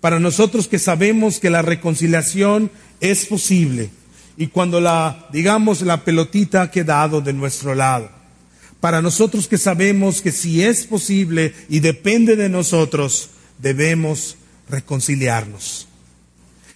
Para 0.00 0.20
nosotros 0.20 0.68
que 0.68 0.78
sabemos 0.78 1.40
que 1.40 1.50
la 1.50 1.62
reconciliación 1.62 2.70
es 3.00 3.26
posible 3.26 3.90
y 4.36 4.48
cuando 4.48 4.80
la, 4.80 5.26
digamos, 5.32 5.80
la 5.82 6.04
pelotita 6.04 6.62
ha 6.62 6.70
quedado 6.70 7.20
de 7.20 7.32
nuestro 7.32 7.74
lado. 7.74 8.10
Para 8.80 9.00
nosotros 9.00 9.48
que 9.48 9.58
sabemos 9.58 10.20
que 10.20 10.32
si 10.32 10.62
es 10.62 10.86
posible 10.86 11.54
y 11.68 11.80
depende 11.80 12.36
de 12.36 12.48
nosotros, 12.48 13.30
debemos 13.58 14.36
reconciliarnos. 14.68 15.88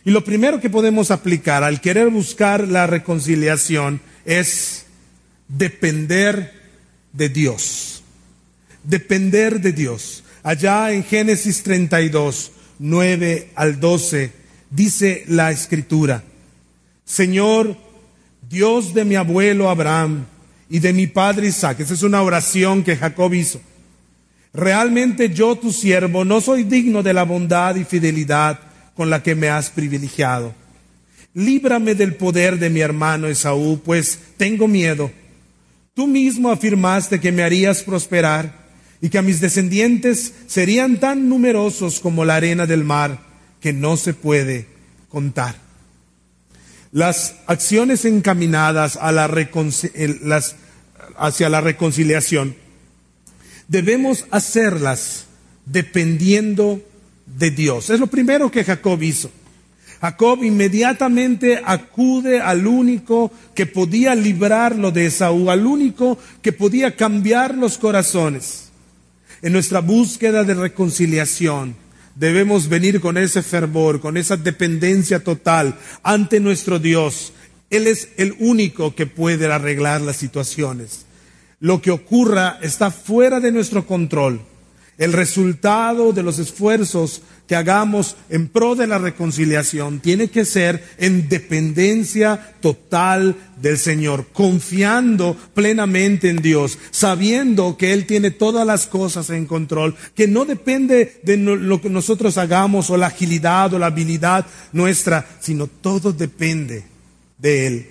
Y 0.05 0.11
lo 0.11 0.25
primero 0.25 0.61
que 0.61 0.71
podemos 0.71 1.11
aplicar 1.11 1.63
al 1.63 1.81
querer 1.81 2.09
buscar 2.09 2.67
la 2.67 2.87
reconciliación 2.87 4.01
es 4.25 4.87
depender 5.57 6.53
de 7.13 7.29
Dios. 7.29 8.03
Depender 8.85 9.61
de 9.61 9.73
Dios. 9.73 10.25
Allá 10.43 10.93
en 10.93 11.05
Génesis 11.05 11.63
32, 11.63 12.53
9 12.79 13.51
al 13.55 13.79
12, 13.79 14.33
dice 14.71 15.25
la 15.29 15.51
escritura, 15.51 16.23
Señor, 17.05 17.77
Dios 18.49 18.95
de 18.95 19.05
mi 19.05 19.17
abuelo 19.17 19.69
Abraham 19.69 20.25
y 20.71 20.79
de 20.79 20.93
mi 20.93 21.07
padre 21.07 21.49
Isaac, 21.49 21.81
esa 21.81 21.95
es 21.95 22.03
una 22.03 22.23
oración 22.23 22.83
que 22.83 22.97
Jacob 22.97 23.35
hizo. 23.35 23.61
Realmente 24.53 25.29
yo, 25.29 25.57
tu 25.57 25.73
siervo, 25.73 26.25
no 26.25 26.41
soy 26.41 26.65
digno 26.65 27.03
de 27.03 27.13
la 27.13 27.25
bondad 27.25 27.77
y 27.77 27.85
fidelidad 27.85 28.59
con 28.95 29.11
la 29.11 29.23
que 29.23 29.35
me 29.35 29.49
has 29.49 29.71
privilegiado. 29.71 30.55
Líbrame 31.35 31.95
del 31.95 32.15
poder 32.15 32.59
de 32.59 32.71
mi 32.71 32.81
hermano 32.81 33.29
Esaú, 33.29 33.81
pues 33.85 34.19
tengo 34.37 34.67
miedo 34.67 35.13
Tú 35.95 36.07
mismo 36.07 36.51
afirmaste 36.51 37.21
que 37.21 37.33
me 37.33 37.43
harías 37.43 37.83
prosperar 37.83 38.55
y 39.01 39.09
que 39.09 39.19
a 39.19 39.23
mis 39.23 39.41
descendientes 39.41 40.35
serían 40.47 41.01
tan 41.01 41.29
numerosos 41.29 42.01
como 42.01 42.25
la 42.25 42.37
arena 42.37 42.67
del 42.67 42.85
mar 42.85 43.19
que 43.61 43.73
no 43.73 43.97
se 43.97 44.15
puede 44.15 44.67
contar. 45.09 45.57
las 46.93 47.37
acciones 47.47 48.05
encaminadas 48.05 48.97
a 48.97 49.13
la 49.13 49.31
hacia 51.17 51.49
la 51.49 51.61
reconciliación, 51.61 52.57
debemos 53.69 54.27
hacerlas 54.31 55.27
dependiendo 55.67 56.83
de 57.27 57.51
Dios. 57.51 57.91
Es 57.91 58.01
lo 58.01 58.09
primero 58.09 58.51
que 58.51 58.65
Jacob 58.65 59.01
hizo. 59.03 59.31
Jacob 60.01 60.43
inmediatamente 60.43 61.61
acude 61.65 62.41
al 62.41 62.67
único 62.67 63.31
que 63.55 63.67
podía 63.67 64.15
librarlo 64.15 64.91
de 64.91 65.07
Esaú, 65.07 65.51
al 65.51 65.67
único 65.67 66.19
que 66.41 66.53
podía 66.53 66.97
cambiar 66.97 67.55
los 67.55 67.77
corazones. 67.77 68.71
En 69.43 69.53
nuestra 69.53 69.81
búsqueda 69.81 70.45
de 70.45 70.55
reconciliación 70.55 71.77
debemos 72.15 72.69
venir 72.69 73.01
con 73.01 73.19
ese 73.19 73.43
fervor, 73.43 74.01
con 74.01 74.17
esa 74.17 74.39
dependencia 74.39 75.23
total 75.23 75.79
ante 76.03 76.41
nuestro 76.41 76.79
Dios. 76.79 77.35
Él 77.69 77.87
es 77.87 78.09
el 78.17 78.35
único 78.39 78.95
que 78.95 79.07
puede 79.07 79.53
arreglar 79.53 80.01
las 80.01 80.17
situaciones. 80.17 81.05
Lo 81.61 81.83
que 81.83 81.91
ocurra 81.91 82.59
está 82.63 82.91
fuera 82.91 83.39
de 83.39 83.53
nuestro 83.53 83.87
control. 83.87 84.41
El 84.97 85.13
resultado 85.13 86.13
de 86.13 86.23
los 86.23 86.39
esfuerzos 86.39 87.23
que 87.51 87.57
hagamos 87.57 88.15
en 88.29 88.47
pro 88.47 88.77
de 88.77 88.87
la 88.87 88.99
reconciliación 88.99 89.99
tiene 89.99 90.29
que 90.29 90.45
ser 90.45 90.85
en 90.99 91.29
dependencia 91.29 92.55
total 92.61 93.35
del 93.61 93.77
Señor, 93.77 94.29
confiando 94.33 95.37
plenamente 95.53 96.31
en 96.31 96.37
Dios, 96.37 96.79
sabiendo 96.93 97.77
que 97.77 97.93
Él 97.93 98.07
tiene 98.07 98.31
todas 98.31 98.65
las 98.65 98.87
cosas 98.87 99.31
en 99.31 99.47
control, 99.47 99.97
que 100.15 100.29
no 100.29 100.45
depende 100.45 101.19
de 101.25 101.39
lo 101.39 101.81
que 101.81 101.91
nosotros 101.91 102.39
hagamos 102.39 102.89
o 102.89 102.97
la 102.97 103.09
agilidad 103.09 103.75
o 103.75 103.81
la 103.81 103.87
habilidad 103.87 104.47
nuestra, 104.71 105.27
sino 105.41 105.67
todo 105.67 106.13
depende 106.13 106.85
de 107.37 107.67
Él. 107.67 107.91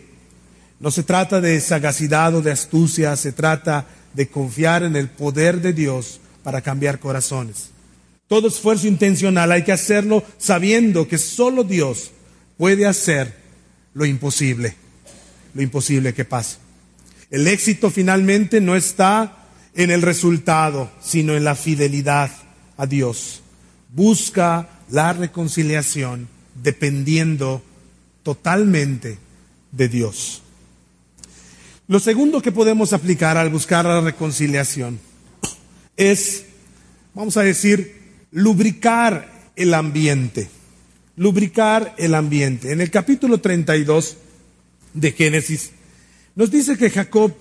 No 0.79 0.89
se 0.89 1.03
trata 1.03 1.41
de 1.41 1.59
sagacidad 1.59 2.33
o 2.33 2.41
de 2.41 2.53
astucia, 2.53 3.13
se 3.17 3.33
trata 3.33 3.87
de 4.13 4.29
confiar 4.29 4.83
en 4.83 4.95
el 4.95 5.09
poder 5.09 5.59
de 5.59 5.73
Dios 5.73 6.21
para 6.43 6.61
cambiar 6.61 6.99
corazones. 6.99 7.71
Todo 8.29 8.47
esfuerzo 8.47 8.87
intencional 8.87 9.51
hay 9.51 9.63
que 9.63 9.71
hacerlo 9.71 10.23
sabiendo 10.37 11.07
que 11.07 11.17
solo 11.17 11.63
Dios 11.63 12.11
puede 12.57 12.85
hacer 12.85 13.33
lo 13.95 14.05
imposible, 14.05 14.75
lo 15.55 15.63
imposible 15.63 16.13
que 16.13 16.25
pasa. 16.25 16.59
El 17.31 17.47
éxito 17.47 17.89
finalmente 17.89 18.61
no 18.61 18.75
está 18.75 19.47
en 19.73 19.89
el 19.89 20.03
resultado, 20.03 20.91
sino 21.01 21.35
en 21.35 21.43
la 21.43 21.55
fidelidad 21.55 22.29
a 22.77 22.85
Dios. 22.85 23.41
Busca 23.95 24.69
la 24.91 25.11
reconciliación 25.13 26.27
dependiendo 26.61 27.63
totalmente 28.21 29.17
de 29.71 29.89
Dios. 29.89 30.43
Lo 31.87 31.99
segundo 31.99 32.43
que 32.43 32.51
podemos 32.51 32.93
aplicar 32.93 33.37
al 33.37 33.49
buscar 33.49 33.85
la 33.85 34.01
reconciliación 34.01 34.99
es, 35.97 36.45
vamos 37.15 37.35
a 37.37 37.41
decir, 37.41 37.98
lubricar 38.31 39.51
el 39.55 39.73
ambiente. 39.73 40.49
Lubricar 41.15 41.95
el 41.97 42.15
ambiente. 42.15 42.71
En 42.71 42.81
el 42.81 42.91
capítulo 42.91 43.39
32 43.39 44.17
de 44.93 45.11
Génesis 45.11 45.71
nos 46.35 46.51
dice 46.51 46.77
que 46.77 46.89
Jacob, 46.89 47.33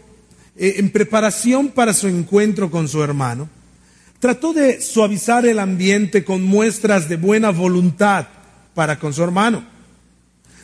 eh, 0.56 0.74
en 0.78 0.90
preparación 0.90 1.68
para 1.68 1.92
su 1.92 2.08
encuentro 2.08 2.70
con 2.70 2.88
su 2.88 3.02
hermano, 3.02 3.48
trató 4.18 4.52
de 4.52 4.80
suavizar 4.80 5.46
el 5.46 5.60
ambiente 5.60 6.24
con 6.24 6.42
muestras 6.42 7.08
de 7.08 7.16
buena 7.16 7.50
voluntad 7.50 8.26
para 8.74 8.98
con 8.98 9.12
su 9.12 9.22
hermano. 9.22 9.64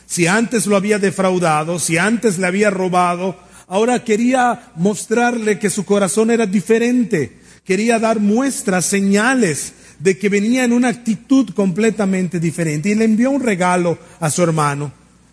Si 0.05 0.27
antes 0.27 0.67
lo 0.67 0.75
había 0.75 0.99
defraudado, 0.99 1.79
si 1.79 1.97
antes 1.97 2.37
le 2.37 2.47
había 2.47 2.69
robado, 2.69 3.39
ahora 3.67 4.03
quería 4.03 4.71
mostrarle 4.75 5.57
que 5.57 5.69
su 5.69 5.85
corazón 5.85 6.29
era 6.29 6.45
diferente, 6.45 7.39
quería 7.63 7.97
dar 7.97 8.19
muestras, 8.19 8.85
señales 8.85 9.73
de 9.99 10.17
que 10.17 10.29
venía 10.29 10.63
en 10.63 10.73
una 10.73 10.89
actitud 10.89 11.49
completamente 11.53 12.39
diferente. 12.39 12.89
Y 12.89 12.95
le 12.95 13.05
envió 13.05 13.31
un 13.31 13.41
regalo 13.41 13.97
a 14.19 14.29
su 14.29 14.43
hermano, 14.43 14.91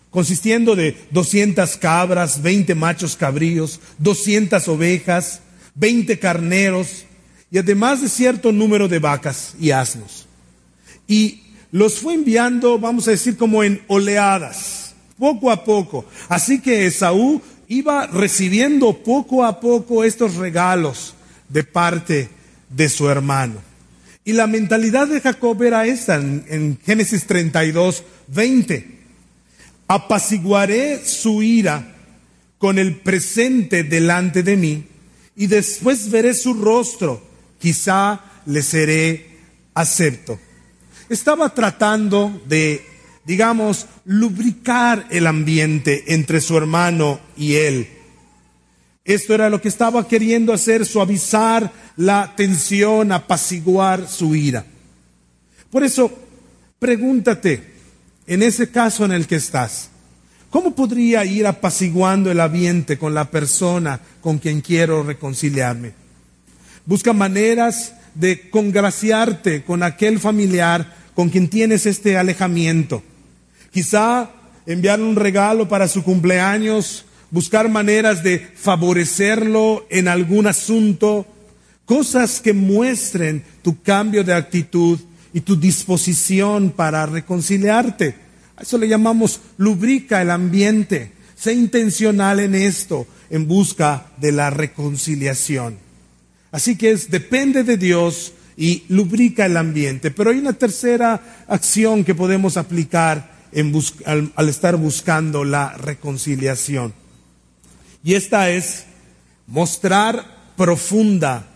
consistiendo 0.09 0.75
de 0.75 0.97
200 1.11 1.77
cabras, 1.77 2.41
20 2.41 2.75
machos 2.75 3.15
cabríos, 3.15 3.79
200 3.99 4.67
ovejas, 4.67 5.41
20 5.75 6.19
carneros, 6.19 7.05
y 7.51 7.57
además 7.57 8.01
de 8.01 8.09
cierto 8.09 8.51
número 8.51 8.87
de 8.87 8.99
vacas 8.99 9.55
y 9.59 9.71
asnos. 9.71 10.27
Y 11.07 11.41
los 11.71 11.99
fue 11.99 12.13
enviando, 12.13 12.79
vamos 12.79 13.07
a 13.07 13.11
decir, 13.11 13.37
como 13.37 13.63
en 13.63 13.81
oleadas, 13.87 14.95
poco 15.17 15.51
a 15.51 15.63
poco. 15.63 16.05
Así 16.29 16.61
que 16.61 16.85
Esaú 16.85 17.41
iba 17.67 18.07
recibiendo 18.07 18.93
poco 19.03 19.43
a 19.43 19.59
poco 19.59 20.03
estos 20.03 20.35
regalos 20.35 21.15
de 21.49 21.63
parte 21.63 22.29
de 22.69 22.89
su 22.89 23.09
hermano. 23.09 23.55
Y 24.25 24.33
la 24.33 24.47
mentalidad 24.47 25.07
de 25.07 25.19
Jacob 25.19 25.61
era 25.63 25.85
esta 25.85 26.15
en, 26.15 26.79
Génesis 26.85 27.25
32, 27.25 28.03
20. 28.27 28.99
Apaciguaré 29.87 31.03
su 31.05 31.43
ira 31.43 31.95
con 32.57 32.79
el 32.79 32.95
presente 32.95 33.83
delante 33.83 34.41
de 34.41 34.55
mí 34.55 34.85
y 35.35 35.47
después 35.47 36.09
veré 36.09 36.33
su 36.33 36.53
rostro, 36.53 37.21
quizá 37.59 38.21
le 38.45 38.61
seré 38.61 39.39
acepto. 39.73 40.39
Estaba 41.09 41.53
tratando 41.53 42.41
de, 42.47 42.85
digamos, 43.25 43.87
lubricar 44.05 45.05
el 45.09 45.27
ambiente 45.27 46.13
entre 46.13 46.39
su 46.39 46.57
hermano 46.57 47.19
y 47.35 47.55
él. 47.55 47.87
Esto 49.05 49.33
era 49.33 49.49
lo 49.49 49.61
que 49.61 49.67
estaba 49.67 50.07
queriendo 50.07 50.53
hacer, 50.53 50.85
suavizar 50.85 51.71
la 51.97 52.33
tensión, 52.35 53.11
apaciguar 53.11 54.07
su 54.07 54.33
ira. 54.33 54.65
Por 55.69 55.83
eso, 55.83 56.11
pregúntate, 56.79 57.73
en 58.27 58.43
ese 58.43 58.71
caso 58.71 59.03
en 59.03 59.11
el 59.11 59.27
que 59.27 59.35
estás, 59.35 59.89
¿cómo 60.49 60.73
podría 60.73 61.25
ir 61.25 61.45
apaciguando 61.45 62.31
el 62.31 62.39
ambiente 62.39 62.97
con 62.97 63.13
la 63.13 63.29
persona 63.29 63.99
con 64.21 64.37
quien 64.37 64.61
quiero 64.61 65.03
reconciliarme? 65.03 65.91
Busca 66.85 67.11
maneras 67.11 67.93
de 68.15 68.49
congraciarte 68.49 69.63
con 69.63 69.83
aquel 69.83 70.19
familiar 70.19 70.95
con 71.13 71.29
quien 71.29 71.49
tienes 71.49 71.85
este 71.85 72.17
alejamiento. 72.17 73.03
Quizá 73.71 74.29
enviar 74.65 75.01
un 75.01 75.15
regalo 75.17 75.67
para 75.67 75.89
su 75.89 76.03
cumpleaños 76.03 77.05
buscar 77.33 77.67
maneras 77.67 78.23
de 78.23 78.37
favorecerlo 78.37 79.87
en 79.89 80.07
algún 80.07 80.45
asunto, 80.45 81.25
cosas 81.83 82.39
que 82.39 82.53
muestren 82.53 83.43
tu 83.63 83.81
cambio 83.81 84.23
de 84.23 84.35
actitud 84.35 84.99
y 85.33 85.41
tu 85.41 85.55
disposición 85.55 86.69
para 86.69 87.07
reconciliarte. 87.07 88.15
A 88.55 88.61
eso 88.61 88.77
le 88.77 88.87
llamamos 88.87 89.41
lubrica 89.57 90.21
el 90.21 90.29
ambiente. 90.29 91.11
Sé 91.35 91.53
intencional 91.53 92.39
en 92.39 92.53
esto, 92.53 93.07
en 93.31 93.47
busca 93.47 94.05
de 94.17 94.31
la 94.31 94.51
reconciliación. 94.51 95.79
Así 96.51 96.77
que 96.77 96.91
es, 96.91 97.09
depende 97.09 97.63
de 97.63 97.77
Dios 97.77 98.33
y 98.55 98.83
lubrica 98.89 99.47
el 99.47 99.57
ambiente. 99.57 100.11
Pero 100.11 100.29
hay 100.29 100.37
una 100.37 100.53
tercera 100.53 101.45
acción 101.47 102.03
que 102.03 102.13
podemos 102.13 102.57
aplicar 102.57 103.33
al 104.35 104.49
estar 104.49 104.75
buscando 104.77 105.43
la 105.43 105.73
reconciliación. 105.73 106.93
Y 108.03 108.15
esta 108.15 108.49
es 108.49 108.83
mostrar 109.47 110.25
profunda 110.57 111.47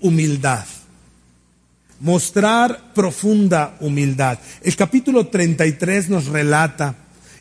humildad. 0.00 0.66
Mostrar 2.00 2.92
profunda 2.92 3.76
humildad. 3.80 4.38
El 4.62 4.76
capítulo 4.76 5.28
33 5.28 6.10
nos 6.10 6.26
relata 6.26 6.94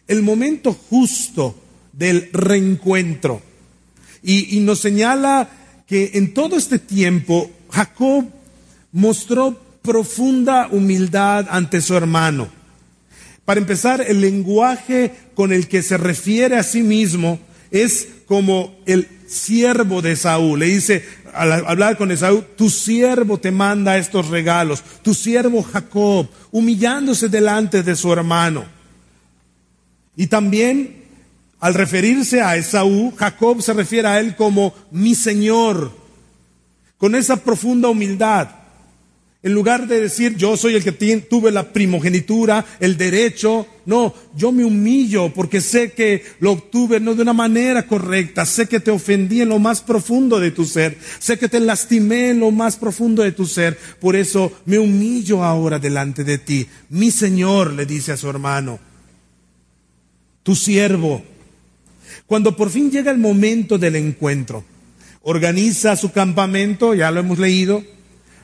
el 0.08 0.22
momento 0.22 0.72
justo 0.74 1.62
del 1.92 2.30
reencuentro. 2.32 3.42
Y, 4.22 4.58
y, 4.58 4.62
nos 4.62 4.80
señala 4.80 5.50
que 5.86 6.12
en 6.14 6.34
todo 6.34 6.56
este 6.56 6.80
tiempo 6.80 7.52
Jacob 7.70 8.26
mostró 8.94 9.60
profunda 9.82 10.70
humildad 10.72 11.48
ante 11.50 11.82
su 11.82 11.98
hermano. 11.98 12.48
Para 13.44 13.60
empezar, 13.60 14.00
el 14.08 14.22
lenguaje 14.22 15.12
con 15.36 15.52
el 15.52 15.68
que 15.68 15.82
se 15.82 15.98
refiere 15.98 16.56
a 16.56 16.64
sí 16.64 16.84
mismo 16.84 17.38
es 17.70 18.08
como 18.26 18.76
el 18.86 19.08
siervo 19.28 20.02
de 20.02 20.16
Saúl. 20.16 20.60
Le 20.60 20.68
dice, 20.68 21.06
al 21.34 21.66
hablar 21.66 21.98
con 21.98 22.12
Esaú, 22.12 22.44
tu 22.56 22.70
siervo 22.70 23.38
te 23.38 23.52
manda 23.52 23.98
estos 23.98 24.28
regalos, 24.28 24.84
tu 25.02 25.14
siervo 25.14 25.64
Jacob, 25.64 26.28
humillándose 26.52 27.30
delante 27.30 27.84
de 27.84 27.96
su 27.96 28.12
hermano. 28.14 28.66
Y 30.16 30.28
también, 30.28 31.04
al 31.60 31.74
referirse 31.74 32.42
a 32.42 32.56
Esaú, 32.56 33.14
Jacob 33.16 33.62
se 33.62 33.74
refiere 33.74 34.08
a 34.08 34.20
él 34.20 34.36
como 34.36 34.74
mi 34.92 35.16
Señor, 35.16 35.92
con 36.98 37.16
esa 37.16 37.38
profunda 37.38 37.90
humildad. 37.90 38.50
En 39.46 39.54
lugar 39.54 39.90
de 39.90 40.00
decir, 40.00 40.38
yo 40.38 40.56
soy 40.56 40.76
el 40.76 40.86
que 40.86 40.94
tuve 40.94 41.52
la 41.52 41.74
primogenitura, 41.74 42.66
el 42.80 42.96
derecho, 42.96 43.68
no, 43.86 44.14
yo 44.38 44.54
me 44.54 44.64
humillo 44.64 45.34
porque 45.34 45.60
sé 45.60 45.92
que 45.92 46.24
lo 46.40 46.54
obtuve 46.54 47.02
no 47.02 47.14
de 47.14 47.24
una 47.24 47.34
manera 47.34 47.86
correcta, 47.86 48.46
sé 48.46 48.68
que 48.68 48.80
te 48.80 48.90
ofendí 48.90 49.42
en 49.42 49.50
lo 49.50 49.60
más 49.60 49.82
profundo 49.82 50.40
de 50.40 50.52
tu 50.52 50.64
ser, 50.64 50.98
sé 51.20 51.38
que 51.38 51.50
te 51.50 51.60
lastimé 51.60 52.30
en 52.30 52.40
lo 52.40 52.52
más 52.52 52.78
profundo 52.78 53.22
de 53.22 53.34
tu 53.34 53.46
ser, 53.46 53.78
por 54.00 54.16
eso 54.16 54.50
me 54.64 54.80
humillo 54.80 55.44
ahora 55.44 55.78
delante 55.78 56.24
de 56.24 56.38
ti. 56.38 56.66
Mi 56.90 57.12
Señor 57.12 57.74
le 57.74 57.86
dice 57.86 58.14
a 58.14 58.18
su 58.18 58.30
hermano, 58.30 58.80
tu 60.44 60.56
siervo, 60.56 61.22
cuando 62.28 62.56
por 62.56 62.70
fin 62.70 62.90
llega 62.90 63.12
el 63.12 63.18
momento 63.18 63.78
del 63.78 63.98
encuentro, 63.98 64.64
organiza 65.22 65.98
su 65.98 66.14
campamento, 66.14 66.94
ya 66.94 67.12
lo 67.12 67.20
hemos 67.20 67.40
leído, 67.40 67.84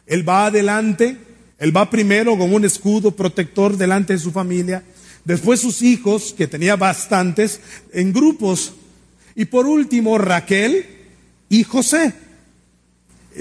él 0.10 0.28
va 0.28 0.48
adelante, 0.48 1.18
él 1.60 1.76
va 1.76 1.90
primero 1.90 2.38
con 2.38 2.52
un 2.52 2.66
escudo 2.66 3.12
protector 3.12 3.78
delante 3.78 4.14
de 4.14 4.20
su 4.20 4.32
familia, 4.32 4.84
después 5.24 5.62
sus 5.62 5.84
hijos, 5.84 6.34
que 6.36 6.48
tenía 6.48 6.76
bastantes, 6.76 7.62
en 7.94 8.12
grupos, 8.12 8.74
y 9.36 9.46
por 9.46 9.68
último 9.68 10.18
Raquel 10.18 10.86
y 11.48 11.64
José, 11.64 12.14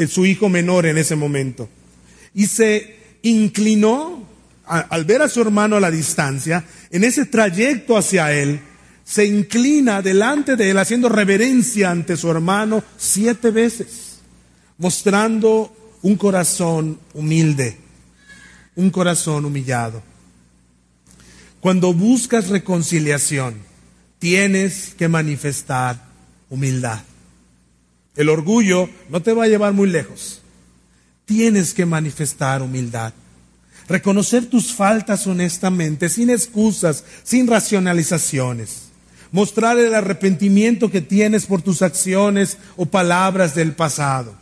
su 0.08 0.26
hijo 0.26 0.48
menor 0.48 0.86
en 0.86 0.98
ese 0.98 1.16
momento. 1.16 1.68
Y 2.34 2.46
se 2.46 2.96
inclinó 3.22 4.26
al 4.66 5.04
ver 5.06 5.22
a 5.22 5.28
su 5.28 5.40
hermano 5.40 5.76
a 5.76 5.80
la 5.80 5.90
distancia, 5.90 6.64
en 6.90 7.02
ese 7.02 7.24
trayecto 7.24 7.96
hacia 7.96 8.32
él, 8.34 8.60
se 9.02 9.24
inclina 9.24 10.02
delante 10.02 10.54
de 10.54 10.68
él 10.70 10.76
haciendo 10.76 11.08
reverencia 11.08 11.90
ante 11.90 12.18
su 12.18 12.30
hermano 12.30 12.84
siete 12.98 13.50
veces, 13.50 14.18
mostrando 14.76 15.74
un 16.02 16.16
corazón 16.16 16.98
humilde, 17.14 17.76
un 18.76 18.90
corazón 18.90 19.44
humillado. 19.44 20.02
Cuando 21.60 21.92
buscas 21.92 22.48
reconciliación, 22.48 23.56
tienes 24.18 24.94
que 24.96 25.08
manifestar 25.08 26.00
humildad. 26.48 27.00
El 28.14 28.28
orgullo 28.28 28.88
no 29.08 29.22
te 29.22 29.32
va 29.32 29.44
a 29.44 29.48
llevar 29.48 29.72
muy 29.72 29.88
lejos. 29.88 30.40
Tienes 31.24 31.74
que 31.74 31.84
manifestar 31.84 32.62
humildad. 32.62 33.12
Reconocer 33.88 34.46
tus 34.46 34.72
faltas 34.72 35.26
honestamente, 35.26 36.08
sin 36.08 36.30
excusas, 36.30 37.04
sin 37.22 37.46
racionalizaciones. 37.46 38.88
Mostrar 39.30 39.78
el 39.78 39.94
arrepentimiento 39.94 40.90
que 40.90 41.00
tienes 41.00 41.46
por 41.46 41.62
tus 41.62 41.82
acciones 41.82 42.56
o 42.76 42.86
palabras 42.86 43.54
del 43.54 43.72
pasado 43.72 44.34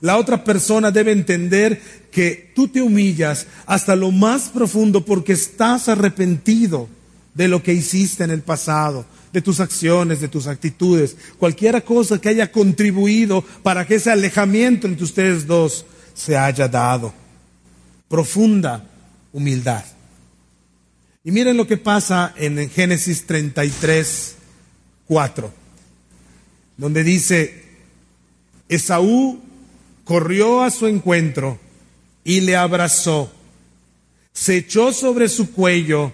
la 0.00 0.16
otra 0.16 0.44
persona 0.44 0.90
debe 0.90 1.12
entender 1.12 1.80
que 2.10 2.52
tú 2.54 2.68
te 2.68 2.82
humillas 2.82 3.46
hasta 3.66 3.96
lo 3.96 4.10
más 4.10 4.48
profundo 4.48 5.04
porque 5.04 5.32
estás 5.32 5.88
arrepentido 5.88 6.88
de 7.34 7.48
lo 7.48 7.62
que 7.62 7.72
hiciste 7.72 8.24
en 8.24 8.30
el 8.30 8.42
pasado, 8.42 9.06
de 9.32 9.40
tus 9.40 9.60
acciones, 9.60 10.20
de 10.20 10.28
tus 10.28 10.46
actitudes, 10.46 11.16
cualquier 11.38 11.82
cosa 11.84 12.20
que 12.20 12.28
haya 12.28 12.52
contribuido 12.52 13.42
para 13.62 13.86
que 13.86 13.94
ese 13.94 14.10
alejamiento 14.10 14.86
entre 14.86 15.04
ustedes 15.04 15.46
dos 15.46 15.86
se 16.14 16.36
haya 16.36 16.68
dado. 16.68 17.12
Profunda 18.08 18.84
humildad. 19.32 19.84
Y 21.24 21.30
miren 21.30 21.56
lo 21.56 21.66
que 21.66 21.76
pasa 21.76 22.34
en 22.36 22.68
Génesis 22.68 23.24
33, 23.26 24.34
4, 25.06 25.52
donde 26.76 27.04
dice, 27.04 27.64
Esaú 28.68 29.40
corrió 30.04 30.62
a 30.62 30.70
su 30.70 30.86
encuentro 30.86 31.58
y 32.24 32.40
le 32.40 32.56
abrazó, 32.56 33.32
se 34.32 34.56
echó 34.56 34.92
sobre 34.92 35.28
su 35.28 35.52
cuello 35.52 36.12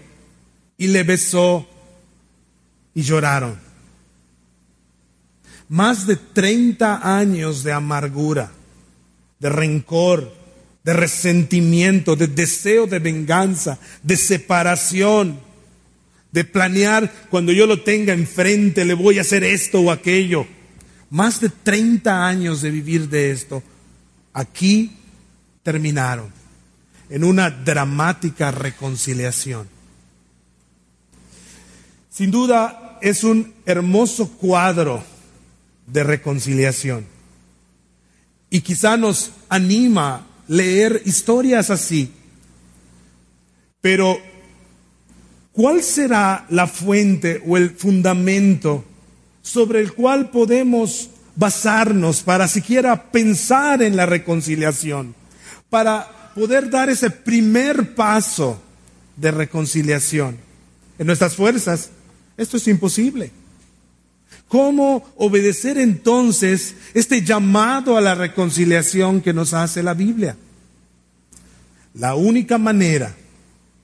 y 0.77 0.88
le 0.88 1.03
besó 1.03 1.66
y 2.94 3.03
lloraron. 3.03 3.59
Más 5.68 6.07
de 6.07 6.16
30 6.16 7.18
años 7.18 7.62
de 7.62 7.72
amargura, 7.72 8.51
de 9.38 9.48
rencor, 9.51 10.35
de 10.83 10.92
resentimiento, 10.94 12.16
de 12.16 12.29
deseo 12.29 12.87
de 12.87 12.98
venganza, 12.98 13.79
de 14.03 14.16
separación, 14.16 15.38
de 16.33 16.44
planear 16.44 17.12
cuando 17.31 17.53
yo 17.53 17.66
lo 17.66 17.83
tenga 17.83 18.14
enfrente, 18.14 18.85
le 18.85 18.94
voy 18.94 19.18
a 19.18 19.22
hacer 19.22 19.44
esto 19.44 19.81
o 19.81 19.90
aquello. 19.90 20.46
Más 21.11 21.40
de 21.40 21.51
30 21.51 22.27
años 22.27 22.62
de 22.62 22.70
vivir 22.70 23.09
de 23.09 23.31
esto 23.31 23.62
aquí 24.33 24.97
terminaron 25.62 26.33
en 27.11 27.25
una 27.25 27.51
dramática 27.51 28.51
reconciliación. 28.51 29.69
Sin 32.11 32.31
duda 32.31 32.99
es 33.01 33.25
un 33.25 33.55
hermoso 33.64 34.29
cuadro 34.29 35.05
de 35.87 36.05
reconciliación. 36.05 37.07
Y 38.51 38.61
quizá 38.61 38.97
nos 38.97 39.33
anima 39.49 40.27
leer 40.49 41.03
historias 41.05 41.71
así. 41.71 42.11
Pero, 43.81 44.19
¿cuál 45.53 45.83
será 45.83 46.47
la 46.49 46.67
fuente 46.67 47.43
o 47.47 47.57
el 47.57 47.71
fundamento 47.71 48.85
sobre 49.43 49.81
el 49.81 49.93
cual 49.93 50.31
podemos 50.31 51.11
basarnos 51.38 52.24
para 52.24 52.48
siquiera 52.48 53.12
pensar 53.12 53.81
en 53.81 53.96
la 53.96 54.07
reconciliación, 54.07 55.14
para 55.70 56.33
poder 56.35 56.68
dar 56.68 56.90
ese 56.90 57.11
primer 57.11 57.94
paso 57.94 58.61
de 59.16 59.31
reconciliación. 59.31 60.37
En 60.98 61.07
nuestras 61.07 61.37
fuerzas, 61.37 61.90
esto 62.37 62.57
es 62.57 62.66
imposible. 62.66 63.31
¿Cómo 64.48 65.09
obedecer 65.16 65.79
entonces 65.79 66.74
este 66.92 67.22
llamado 67.22 67.96
a 67.96 68.01
la 68.01 68.16
reconciliación 68.16 69.20
que 69.20 69.33
nos 69.33 69.55
hace 69.55 69.81
la 69.85 69.94
Biblia? 69.94 70.37
La 71.94 72.16
única 72.16 72.59
manera 72.59 73.14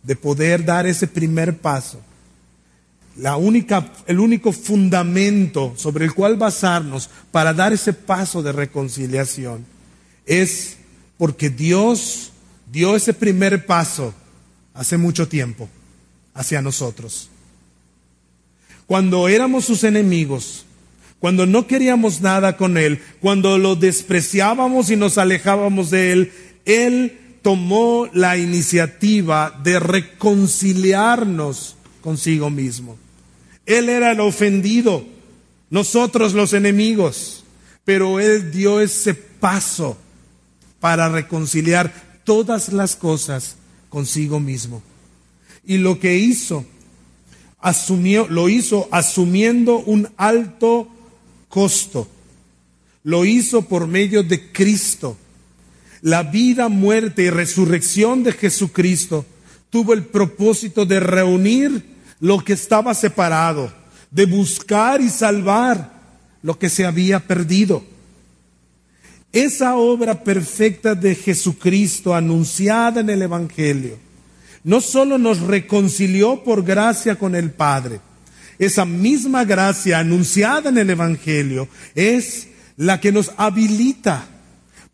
de 0.03 0.17
poder 0.17 0.65
dar 0.65 0.89
ese 0.89 1.07
primer 1.07 1.57
paso 1.59 2.01
la 3.17 3.37
única, 3.37 3.93
el 4.07 4.19
único 4.19 4.53
fundamento 4.53 5.75
sobre 5.77 6.05
el 6.05 6.15
cual 6.15 6.37
basarnos 6.37 7.09
para 7.31 7.55
dar 7.55 7.73
ese 7.73 7.93
paso 7.93 8.43
de 8.43 8.53
reconciliación 8.53 9.65
es 10.27 10.77
porque 11.17 11.51
Dios 11.51 12.33
dio 12.73 12.97
ese 12.97 13.15
primer 13.15 13.67
paso 13.67 14.15
hace 14.75 14.97
mucho 14.97 15.29
tiempo 15.29 15.69
hacia 16.35 16.61
nosotros. 16.61 17.29
Cuando 18.87 19.29
éramos 19.29 19.65
sus 19.65 19.85
enemigos, 19.85 20.67
cuando 21.21 21.47
no 21.47 21.67
queríamos 21.67 22.21
nada 22.21 22.57
con 22.57 22.77
Él, 22.77 23.01
cuando 23.21 23.57
lo 23.59 23.77
despreciábamos 23.77 24.91
y 24.91 24.97
nos 24.97 25.17
alejábamos 25.17 25.91
de 25.91 26.13
Él, 26.13 26.33
Él 26.65 27.19
tomó 27.43 28.09
la 28.13 28.37
iniciativa 28.37 29.59
de 29.63 29.79
reconciliarnos 29.79 31.77
consigo 32.03 32.51
mismo. 32.51 32.99
Él 33.67 33.89
era 33.89 34.13
el 34.13 34.21
ofendido, 34.21 35.05
nosotros 35.71 36.35
los 36.35 36.53
enemigos, 36.53 37.45
pero 37.85 38.21
Él 38.21 38.51
dio 38.51 38.81
ese 38.81 39.15
paso 39.15 39.97
para 40.81 41.09
reconciliar 41.09 42.21
todas 42.25 42.73
las 42.73 42.97
cosas 42.97 43.57
consigo 43.89 44.41
mismo. 44.41 44.83
Y 45.65 45.79
lo 45.79 45.99
que 45.99 46.19
hizo, 46.19 46.67
asumió, 47.61 48.27
lo 48.29 48.49
hizo 48.49 48.89
asumiendo 48.91 49.79
un 49.79 50.09
alto 50.17 50.89
costo. 51.49 52.09
Lo 53.03 53.25
hizo 53.25 53.63
por 53.63 53.87
medio 53.87 54.23
de 54.23 54.53
Cristo. 54.53 55.17
La 56.03 56.23
vida, 56.23 56.69
muerte 56.69 57.23
y 57.23 57.31
resurrección 57.31 58.23
de 58.23 58.33
Jesucristo 58.33 59.25
tuvo 59.71 59.95
el 59.95 60.05
propósito 60.05 60.85
de 60.85 61.01
reunir 61.01 61.94
lo 62.25 62.43
que 62.43 62.55
estaba 62.55 62.95
separado, 62.95 63.71
de 64.11 64.25
buscar 64.25 65.03
y 65.03 65.11
salvar 65.11 65.93
lo 66.41 66.59
que 66.59 66.71
se 66.71 66.87
había 66.87 67.21
perdido. 67.21 67.85
Esa 69.31 69.77
obra 69.77 70.25
perfecta 70.25 70.95
de 70.95 71.17
Jesucristo 71.17 72.15
anunciada 72.15 73.03
en 73.03 73.11
el 73.11 73.21
Evangelio 73.21 73.99
no 74.63 74.81
solo 74.81 75.19
nos 75.19 75.41
reconcilió 75.41 76.43
por 76.43 76.65
gracia 76.65 77.17
con 77.17 77.35
el 77.35 77.51
Padre, 77.51 78.01
esa 78.59 78.87
misma 78.87 79.45
gracia 79.45 79.99
anunciada 79.99 80.71
en 80.71 80.79
el 80.79 80.89
Evangelio 80.89 81.69
es 81.95 82.49
la 82.79 83.01
que 83.01 83.13
nos 83.13 83.33
habilita 83.37 84.25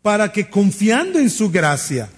para 0.01 0.33
que 0.33 0.49
confiando 0.49 1.17
en 1.17 1.29
su 1.29 1.49
gracia, 1.49 2.09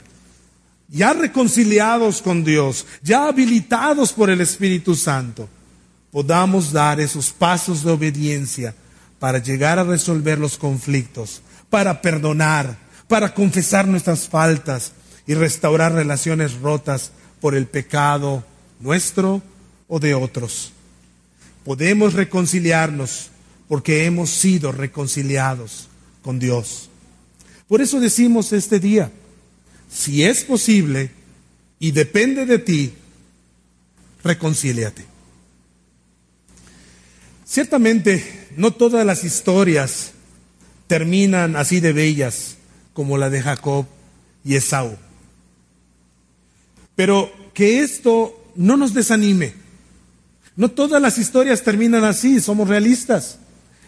ya 0.88 1.14
reconciliados 1.14 2.22
con 2.22 2.44
Dios, 2.44 2.86
ya 3.02 3.28
habilitados 3.28 4.14
por 4.14 4.30
el 4.30 4.42
Espíritu 4.42 4.96
Santo, 4.96 5.50
podamos 6.12 6.72
dar 6.72 7.00
esos 7.00 7.32
pasos 7.32 7.84
de 7.84 7.92
obediencia 7.92 8.76
para 9.20 9.40
llegar 9.40 9.80
a 9.80 9.84
resolver 9.84 10.38
los 10.38 10.58
conflictos, 10.58 11.42
para 11.70 12.02
perdonar, 12.02 12.78
para 13.08 13.34
confesar 13.34 13.88
nuestras 13.88 14.28
faltas 14.28 14.92
y 15.26 15.34
restaurar 15.34 15.94
relaciones 15.94 16.60
rotas 16.60 17.12
por 17.40 17.56
el 17.56 17.68
pecado 17.68 18.44
nuestro 18.80 19.42
o 19.88 20.00
de 20.00 20.14
otros. 20.14 20.72
Podemos 21.64 22.14
reconciliarnos 22.14 23.30
porque 23.68 24.06
hemos 24.06 24.30
sido 24.30 24.72
reconciliados 24.72 25.88
con 26.22 26.38
Dios. 26.38 26.90
Por 27.68 27.82
eso 27.82 28.00
decimos 28.00 28.54
este 28.54 28.80
día, 28.80 29.12
si 29.94 30.24
es 30.24 30.44
posible 30.44 31.12
y 31.80 31.92
depende 31.92 32.46
de 32.46 32.60
ti, 32.60 32.94
reconcíliate. 34.24 35.06
Ciertamente, 37.46 38.48
no 38.58 38.72
todas 38.72 39.06
las 39.06 39.24
historias 39.24 40.14
terminan 40.88 41.56
así 41.56 41.80
de 41.80 41.94
bellas 41.94 42.58
como 42.94 43.18
la 43.18 43.30
de 43.30 43.42
Jacob 43.42 43.86
y 44.44 44.56
Esaú. 44.56 44.98
Pero 46.96 47.32
que 47.54 47.82
esto 47.82 48.52
no 48.56 48.78
nos 48.78 48.94
desanime. 48.94 49.54
No 50.56 50.70
todas 50.72 51.02
las 51.02 51.18
historias 51.18 51.64
terminan 51.64 52.04
así, 52.04 52.40
somos 52.40 52.68
realistas. 52.68 53.38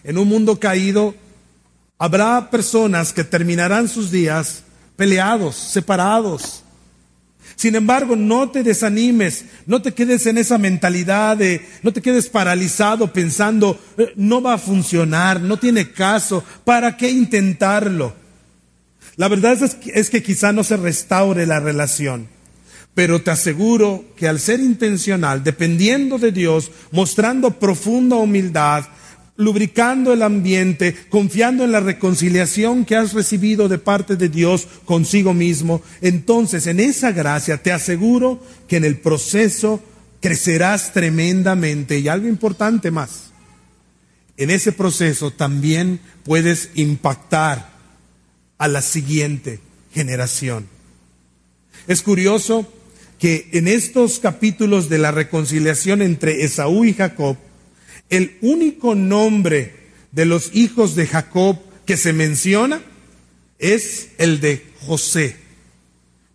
En 0.04 0.18
un 0.18 0.28
mundo 0.28 0.60
caído 0.60 1.14
habrá 1.98 2.50
personas 2.50 3.12
que 3.12 3.24
terminarán 3.24 3.88
sus 3.88 4.10
días 4.10 4.62
peleados, 4.96 5.54
separados. 5.56 6.62
Sin 7.54 7.74
embargo, 7.74 8.16
no 8.16 8.50
te 8.50 8.62
desanimes, 8.62 9.46
no 9.66 9.80
te 9.80 9.94
quedes 9.94 10.26
en 10.26 10.36
esa 10.36 10.58
mentalidad 10.58 11.38
de, 11.38 11.66
no 11.82 11.92
te 11.92 12.02
quedes 12.02 12.28
paralizado 12.28 13.12
pensando, 13.12 13.80
eh, 13.96 14.12
no 14.16 14.42
va 14.42 14.54
a 14.54 14.58
funcionar, 14.58 15.40
no 15.40 15.58
tiene 15.58 15.90
caso, 15.90 16.44
¿para 16.64 16.96
qué 16.98 17.10
intentarlo? 17.10 18.14
La 19.16 19.28
verdad 19.28 19.62
es 19.62 19.74
que, 19.74 19.92
es 19.94 20.10
que 20.10 20.22
quizá 20.22 20.52
no 20.52 20.64
se 20.64 20.76
restaure 20.76 21.46
la 21.46 21.60
relación. 21.60 22.28
Pero 22.94 23.22
te 23.22 23.30
aseguro 23.30 24.04
que 24.16 24.28
al 24.28 24.40
ser 24.40 24.60
intencional, 24.60 25.44
dependiendo 25.44 26.18
de 26.18 26.32
Dios, 26.32 26.70
mostrando 26.92 27.58
profunda 27.58 28.16
humildad, 28.16 28.84
lubricando 29.36 30.12
el 30.12 30.22
ambiente, 30.22 30.96
confiando 31.08 31.64
en 31.64 31.72
la 31.72 31.80
reconciliación 31.80 32.84
que 32.84 32.96
has 32.96 33.12
recibido 33.12 33.68
de 33.68 33.78
parte 33.78 34.16
de 34.16 34.28
Dios 34.28 34.66
consigo 34.84 35.34
mismo, 35.34 35.82
entonces 36.00 36.66
en 36.66 36.80
esa 36.80 37.12
gracia 37.12 37.62
te 37.62 37.72
aseguro 37.72 38.42
que 38.66 38.76
en 38.76 38.84
el 38.84 38.98
proceso 38.98 39.82
crecerás 40.20 40.92
tremendamente. 40.92 41.98
Y 41.98 42.08
algo 42.08 42.28
importante 42.28 42.90
más, 42.90 43.30
en 44.36 44.50
ese 44.50 44.72
proceso 44.72 45.30
también 45.30 46.00
puedes 46.24 46.70
impactar 46.74 47.76
a 48.58 48.68
la 48.68 48.82
siguiente 48.82 49.60
generación. 49.92 50.66
Es 51.86 52.02
curioso 52.02 52.70
que 53.18 53.48
en 53.52 53.68
estos 53.68 54.18
capítulos 54.18 54.88
de 54.88 54.98
la 54.98 55.10
reconciliación 55.10 56.02
entre 56.02 56.44
Esaú 56.44 56.84
y 56.84 56.92
Jacob, 56.92 57.36
el 58.10 58.36
único 58.40 58.94
nombre 58.94 59.74
de 60.12 60.24
los 60.24 60.54
hijos 60.54 60.94
de 60.94 61.06
Jacob 61.06 61.58
que 61.84 61.96
se 61.96 62.12
menciona 62.12 62.82
es 63.58 64.10
el 64.18 64.40
de 64.40 64.64
José. 64.86 65.36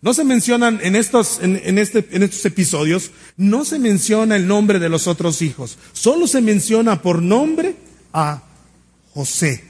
No 0.00 0.14
se 0.14 0.24
mencionan 0.24 0.80
en 0.82 0.96
estos, 0.96 1.38
en, 1.40 1.78
este, 1.78 2.06
en 2.10 2.24
estos 2.24 2.44
episodios, 2.44 3.12
no 3.36 3.64
se 3.64 3.78
menciona 3.78 4.34
el 4.34 4.48
nombre 4.48 4.80
de 4.80 4.88
los 4.88 5.06
otros 5.06 5.42
hijos, 5.42 5.78
solo 5.92 6.26
se 6.26 6.40
menciona 6.40 7.02
por 7.02 7.22
nombre 7.22 7.76
a 8.12 8.42
José, 9.14 9.62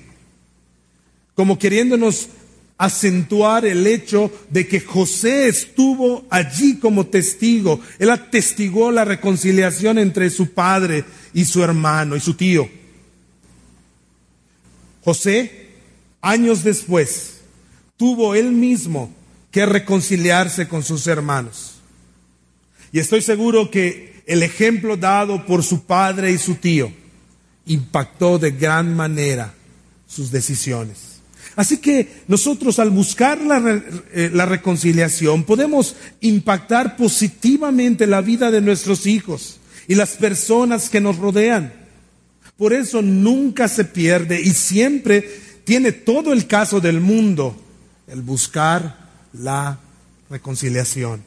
como 1.34 1.58
queriéndonos 1.58 2.28
acentuar 2.82 3.64
el 3.64 3.86
hecho 3.86 4.32
de 4.50 4.66
que 4.66 4.80
José 4.80 5.46
estuvo 5.46 6.26
allí 6.28 6.80
como 6.80 7.06
testigo. 7.06 7.80
Él 8.00 8.10
atestiguó 8.10 8.90
la 8.90 9.04
reconciliación 9.04 9.98
entre 9.98 10.30
su 10.30 10.52
padre 10.52 11.04
y 11.32 11.44
su 11.44 11.62
hermano 11.62 12.16
y 12.16 12.20
su 12.20 12.34
tío. 12.34 12.68
José, 15.04 15.68
años 16.20 16.64
después, 16.64 17.42
tuvo 17.96 18.34
él 18.34 18.50
mismo 18.50 19.14
que 19.52 19.64
reconciliarse 19.64 20.66
con 20.66 20.82
sus 20.82 21.06
hermanos. 21.06 21.74
Y 22.90 22.98
estoy 22.98 23.22
seguro 23.22 23.70
que 23.70 24.24
el 24.26 24.42
ejemplo 24.42 24.96
dado 24.96 25.46
por 25.46 25.62
su 25.62 25.84
padre 25.84 26.32
y 26.32 26.38
su 26.38 26.56
tío 26.56 26.92
impactó 27.64 28.40
de 28.40 28.50
gran 28.50 28.96
manera 28.96 29.54
sus 30.08 30.32
decisiones. 30.32 31.11
Así 31.54 31.78
que 31.78 32.22
nosotros 32.28 32.78
al 32.78 32.90
buscar 32.90 33.38
eh, 34.12 34.30
la, 34.32 34.46
reconciliación 34.46 35.44
podemos 35.44 35.96
impactar 36.20 36.96
positivamente 36.96 38.06
la 38.06 38.22
vida 38.22 38.50
de 38.50 38.60
nuestros 38.60 39.06
hijos 39.06 39.58
y 39.86 39.94
las 39.94 40.16
personas 40.16 40.88
que 40.88 41.00
nos 41.00 41.18
rodean. 41.18 41.72
Por 42.56 42.72
eso 42.72 43.02
nunca 43.02 43.68
se 43.68 43.84
pierde 43.84 44.40
y 44.40 44.50
siempre 44.50 45.28
tiene 45.64 45.92
todo 45.92 46.32
el 46.32 46.46
caso 46.46 46.80
del 46.80 47.00
mundo 47.00 47.56
el 48.06 48.22
buscar 48.22 49.10
la 49.32 49.78
reconciliación. 50.30 51.22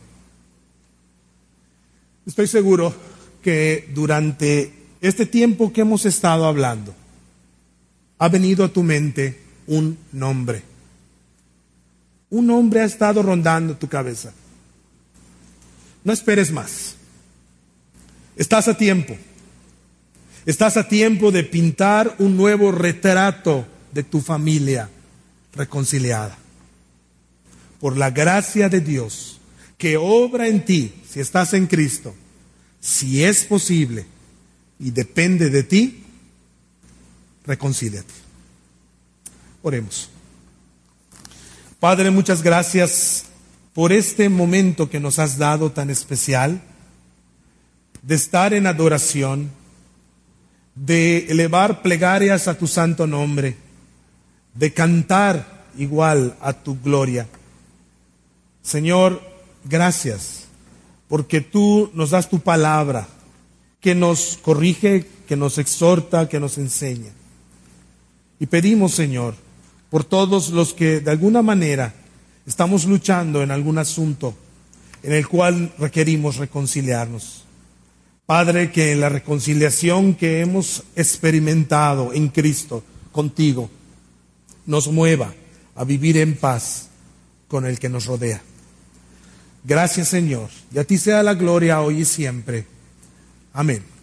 Estoy 2.25 2.47
seguro 2.47 2.95
que 3.43 3.91
durante 3.93 4.73
este 5.01 5.27
tiempo 5.27 5.71
que 5.71 5.81
hemos 5.81 6.05
estado 6.05 6.45
hablando, 6.45 6.95
ha 8.17 8.29
venido 8.29 8.65
a 8.65 8.69
tu 8.69 8.81
mente 8.81 9.44
un 9.67 9.97
nombre. 10.11 10.63
Un 12.29 12.47
nombre 12.47 12.81
ha 12.81 12.85
estado 12.85 13.21
rondando 13.21 13.77
tu 13.77 13.87
cabeza. 13.87 14.33
No 16.03 16.13
esperes 16.13 16.51
más. 16.51 16.95
Estás 18.35 18.67
a 18.67 18.77
tiempo. 18.77 19.15
Estás 20.45 20.77
a 20.77 20.87
tiempo 20.87 21.31
de 21.31 21.43
pintar 21.43 22.15
un 22.19 22.37
nuevo 22.37 22.71
retrato 22.71 23.65
de 23.91 24.03
tu 24.03 24.21
familia 24.21 24.89
reconciliada. 25.53 26.37
Por 27.79 27.97
la 27.97 28.11
gracia 28.11 28.69
de 28.69 28.81
Dios 28.81 29.39
que 29.77 29.97
obra 29.97 30.47
en 30.47 30.63
ti, 30.63 30.93
si 31.09 31.19
estás 31.19 31.53
en 31.53 31.67
Cristo, 31.67 32.13
si 32.79 33.23
es 33.23 33.45
posible 33.45 34.05
y 34.79 34.91
depende 34.91 35.49
de 35.49 35.63
ti, 35.63 36.03
reconcíliate. 37.45 38.24
Oremos. 39.65 40.11
Padre, 41.79 42.11
muchas 42.11 42.43
gracias 42.43 43.25
por 43.73 43.91
este 43.91 44.29
momento 44.29 44.91
que 44.91 44.99
nos 44.99 45.17
has 45.17 45.39
dado 45.39 45.71
tan 45.71 45.89
especial, 45.89 46.61
de 48.03 48.13
estar 48.13 48.53
en 48.53 48.67
adoración, 48.67 49.49
de 50.75 51.25
elevar 51.29 51.81
plegarias 51.81 52.47
a 52.47 52.59
tu 52.59 52.67
santo 52.67 53.07
nombre, 53.07 53.57
de 54.53 54.71
cantar 54.71 55.65
igual 55.79 56.37
a 56.41 56.53
tu 56.53 56.79
gloria. 56.79 57.27
Señor, 58.61 59.19
gracias, 59.63 60.43
porque 61.07 61.41
tú 61.41 61.89
nos 61.95 62.11
das 62.11 62.29
tu 62.29 62.39
palabra, 62.39 63.07
que 63.81 63.95
nos 63.95 64.37
corrige, 64.43 65.07
que 65.27 65.35
nos 65.35 65.57
exhorta, 65.57 66.29
que 66.29 66.39
nos 66.39 66.59
enseña. 66.59 67.09
Y 68.39 68.45
pedimos, 68.45 68.91
Señor, 68.93 69.43
por 69.95 70.03
todos 70.03 70.49
los 70.49 70.73
que 70.73 70.99
de 70.99 71.09
alguna 71.09 71.41
manera 71.41 71.93
estamos 72.45 72.83
luchando 72.83 73.41
en 73.41 73.49
algún 73.49 73.77
asunto 73.77 74.35
en 75.01 75.13
el 75.13 75.25
cual 75.25 75.73
requerimos 75.79 76.35
reconciliarnos. 76.35 77.45
Padre, 78.25 78.73
que 78.73 78.93
la 78.97 79.07
reconciliación 79.07 80.15
que 80.15 80.41
hemos 80.41 80.83
experimentado 80.97 82.11
en 82.11 82.27
Cristo 82.27 82.83
contigo 83.13 83.69
nos 84.65 84.89
mueva 84.89 85.33
a 85.75 85.85
vivir 85.85 86.17
en 86.17 86.35
paz 86.35 86.89
con 87.47 87.65
el 87.65 87.79
que 87.79 87.87
nos 87.87 88.05
rodea. 88.05 88.41
Gracias 89.63 90.09
Señor, 90.09 90.49
y 90.73 90.77
a 90.77 90.83
ti 90.83 90.97
sea 90.97 91.23
la 91.23 91.35
gloria 91.35 91.79
hoy 91.79 92.01
y 92.01 92.05
siempre. 92.05 92.65
Amén. 93.53 93.94